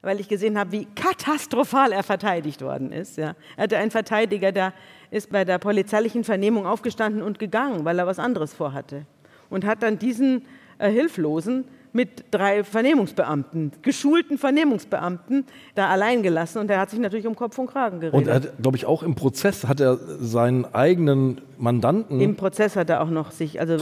[0.00, 3.18] weil ich gesehen habe, wie katastrophal er verteidigt worden ist.
[3.18, 3.34] Ja.
[3.58, 4.72] Er hatte einen Verteidiger, der
[5.14, 9.06] ist bei der polizeilichen Vernehmung aufgestanden und gegangen, weil er was anderes vorhatte.
[9.48, 10.42] Und hat dann diesen
[10.78, 15.46] äh, Hilflosen mit drei Vernehmungsbeamten, geschulten Vernehmungsbeamten,
[15.76, 18.18] da allein gelassen und er hat sich natürlich um Kopf und Kragen geredet.
[18.18, 22.74] Und er hat, glaube ich, auch im Prozess hat er seinen eigenen Mandanten im Prozess
[22.74, 23.76] hat er auch noch sich also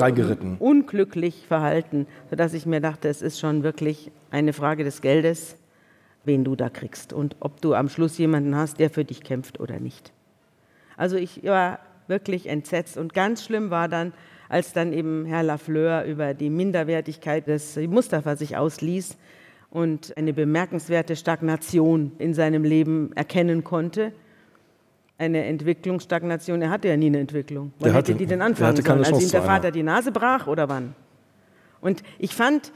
[0.59, 5.57] unglücklich verhalten, sodass ich mir dachte, es ist schon wirklich eine Frage des Geldes,
[6.24, 9.59] wen du da kriegst und ob du am Schluss jemanden hast, der für dich kämpft
[9.59, 10.12] oder nicht.
[11.03, 14.12] Also ich war wirklich entsetzt und ganz schlimm war dann,
[14.48, 19.16] als dann eben Herr Lafleur über die Minderwertigkeit des Mustafa sich ausließ
[19.70, 24.12] und eine bemerkenswerte Stagnation in seinem Leben erkennen konnte.
[25.18, 26.62] eine Entwicklungsstagnation.
[26.62, 27.72] Er hatte ja nie eine Entwicklung.
[27.78, 28.98] Wann Der hätte hatte- die denn anfangen hatte sollen?
[29.00, 29.42] Als Chance ihm der.
[29.42, 30.94] Vater die Nase brach oder wann?
[31.80, 32.72] Und ich fand,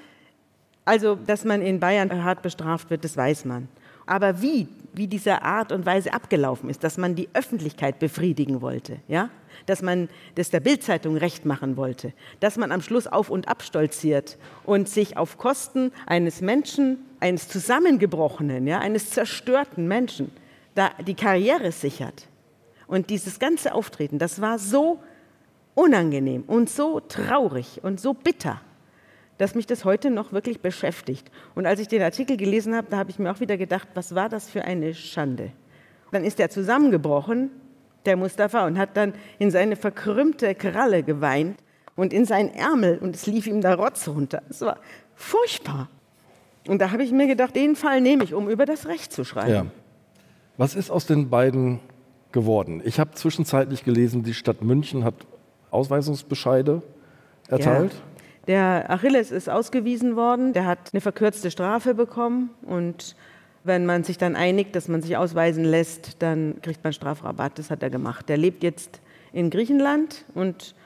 [0.85, 3.69] also, dass man in Bayern hart bestraft wird, das weiß man.
[4.07, 8.99] Aber wie, wie diese Art und Weise abgelaufen ist, dass man die Öffentlichkeit befriedigen wollte,
[9.09, 9.31] ja?
[9.67, 13.63] dass man das der Bildzeitung recht machen wollte, dass man am Schluss auf und ab
[13.63, 20.31] stolziert und sich auf Kosten eines Menschen, eines zusammengebrochenen, ja, eines zerstörten Menschen,
[20.75, 22.29] da die Karriere sichert.
[22.87, 25.01] Und dieses ganze Auftreten, das war so
[25.75, 28.61] unangenehm und so traurig und so bitter,
[29.39, 31.31] dass mich das heute noch wirklich beschäftigt.
[31.55, 34.15] Und als ich den Artikel gelesen habe, da habe ich mir auch wieder gedacht, was
[34.15, 35.53] war das für eine Schande.
[36.13, 37.51] Dann ist er zusammengebrochen,
[38.07, 41.59] der Mustafa, und hat dann in seine verkrümmte Kralle geweint
[41.97, 44.43] und in seinen Ärmel und es lief ihm der Rotz runter.
[44.49, 44.79] Es war
[45.15, 45.89] furchtbar.
[46.69, 49.25] Und da habe ich mir gedacht, den Fall nehme ich, um über das Recht zu
[49.25, 49.51] schreiben.
[49.51, 49.67] Ja.
[50.57, 51.81] Was ist aus den beiden
[52.33, 52.83] geworden?
[52.85, 55.15] Ich habe zwischenzeitlich gelesen, die Stadt München hat
[55.71, 56.83] Ausweisungsbescheide
[57.49, 57.93] erteilt.
[57.93, 57.99] Ja.
[58.47, 63.17] Der Achilles ist ausgewiesen worden, der hat eine verkürzte Strafe bekommen und
[63.65, 67.59] wenn man sich dann einigt, dass man sich ausweisen lässt, dann kriegt man Strafrabatt.
[67.59, 68.29] Das hat er gemacht.
[68.29, 69.01] Der lebt jetzt
[69.33, 70.77] in Griechenland und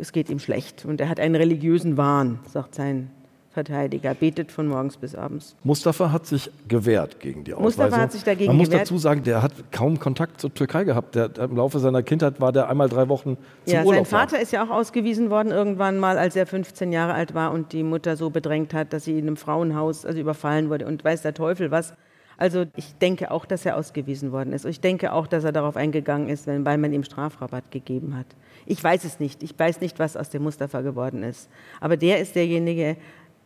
[0.00, 0.84] es geht ihm schlecht.
[0.84, 3.10] Und er hat einen religiösen Wahn, sagt sein
[3.58, 5.56] Verteidiger, betet von morgens bis abends.
[5.64, 7.64] Mustafa hat sich gewehrt gegen die Ausweisung.
[7.84, 8.82] Mustafa hat sich dagegen Man muss gewehrt.
[8.82, 11.16] dazu sagen, der hat kaum Kontakt zur Türkei gehabt.
[11.16, 14.18] Der, Im Laufe seiner Kindheit war der einmal drei Wochen zum Ja, sein Urlaub da.
[14.18, 17.72] Vater ist ja auch ausgewiesen worden irgendwann mal, als er 15 Jahre alt war und
[17.72, 21.22] die Mutter so bedrängt hat, dass sie in einem Frauenhaus also überfallen wurde und weiß
[21.22, 21.94] der Teufel was.
[22.36, 24.64] Also ich denke auch, dass er ausgewiesen worden ist.
[24.64, 28.26] Und ich denke auch, dass er darauf eingegangen ist, weil man ihm Strafrabatt gegeben hat.
[28.64, 29.42] Ich weiß es nicht.
[29.42, 31.48] Ich weiß nicht, was aus dem Mustafa geworden ist.
[31.80, 32.96] Aber der ist derjenige,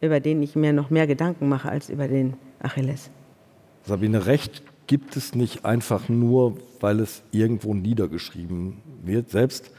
[0.03, 3.11] über den ich mir noch mehr Gedanken mache als über den Achilles.
[3.85, 9.31] Sabine, Recht gibt es nicht einfach nur, weil es irgendwo niedergeschrieben wird.
[9.31, 9.71] Selbst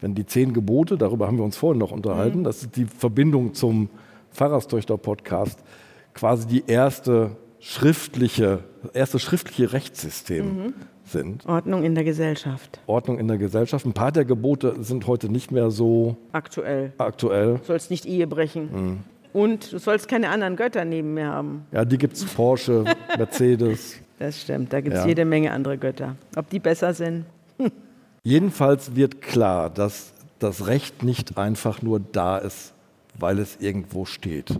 [0.00, 3.54] wenn die zehn Gebote, darüber haben wir uns vorhin noch unterhalten, das ist die Verbindung
[3.54, 3.88] zum
[4.32, 5.58] Pfarrerstöchter-Podcast,
[6.14, 8.60] quasi die erste schriftliche,
[8.92, 11.46] erste schriftliche Rechtssystem sind.
[11.46, 12.80] Ordnung in der Gesellschaft.
[12.86, 13.84] Ordnung in der Gesellschaft.
[13.84, 16.92] Ein paar der Gebote sind heute nicht mehr so Aktuell.
[16.98, 17.58] aktuell.
[17.58, 19.04] Du sollst nicht Ehe brechen.
[19.32, 21.64] Und du sollst keine anderen Götter neben mir haben.
[21.72, 22.84] Ja, die gibt es Porsche,
[23.16, 23.96] Mercedes.
[24.18, 25.08] Das stimmt, da gibt es Ja.
[25.08, 26.16] jede Menge andere Götter.
[26.36, 27.24] Ob die besser sind?
[28.22, 32.72] Jedenfalls wird klar, dass das Recht nicht einfach nur da ist,
[33.18, 34.58] weil es irgendwo steht.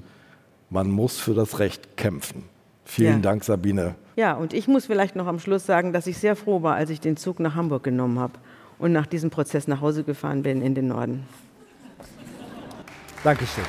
[0.71, 2.45] Man muss für das Recht kämpfen.
[2.85, 3.18] Vielen Ja.
[3.18, 3.97] Dank, Sabine.
[4.16, 6.91] Ja, und ich muss vielleicht noch am Schluss sagen, dass ich sehr froh war, als
[6.91, 8.35] ich den Zug nach Hamburg genommen habe
[8.79, 11.25] und nach diesem Prozess nach Hause gefahren bin in den Norden.
[13.23, 13.64] Dankeschön.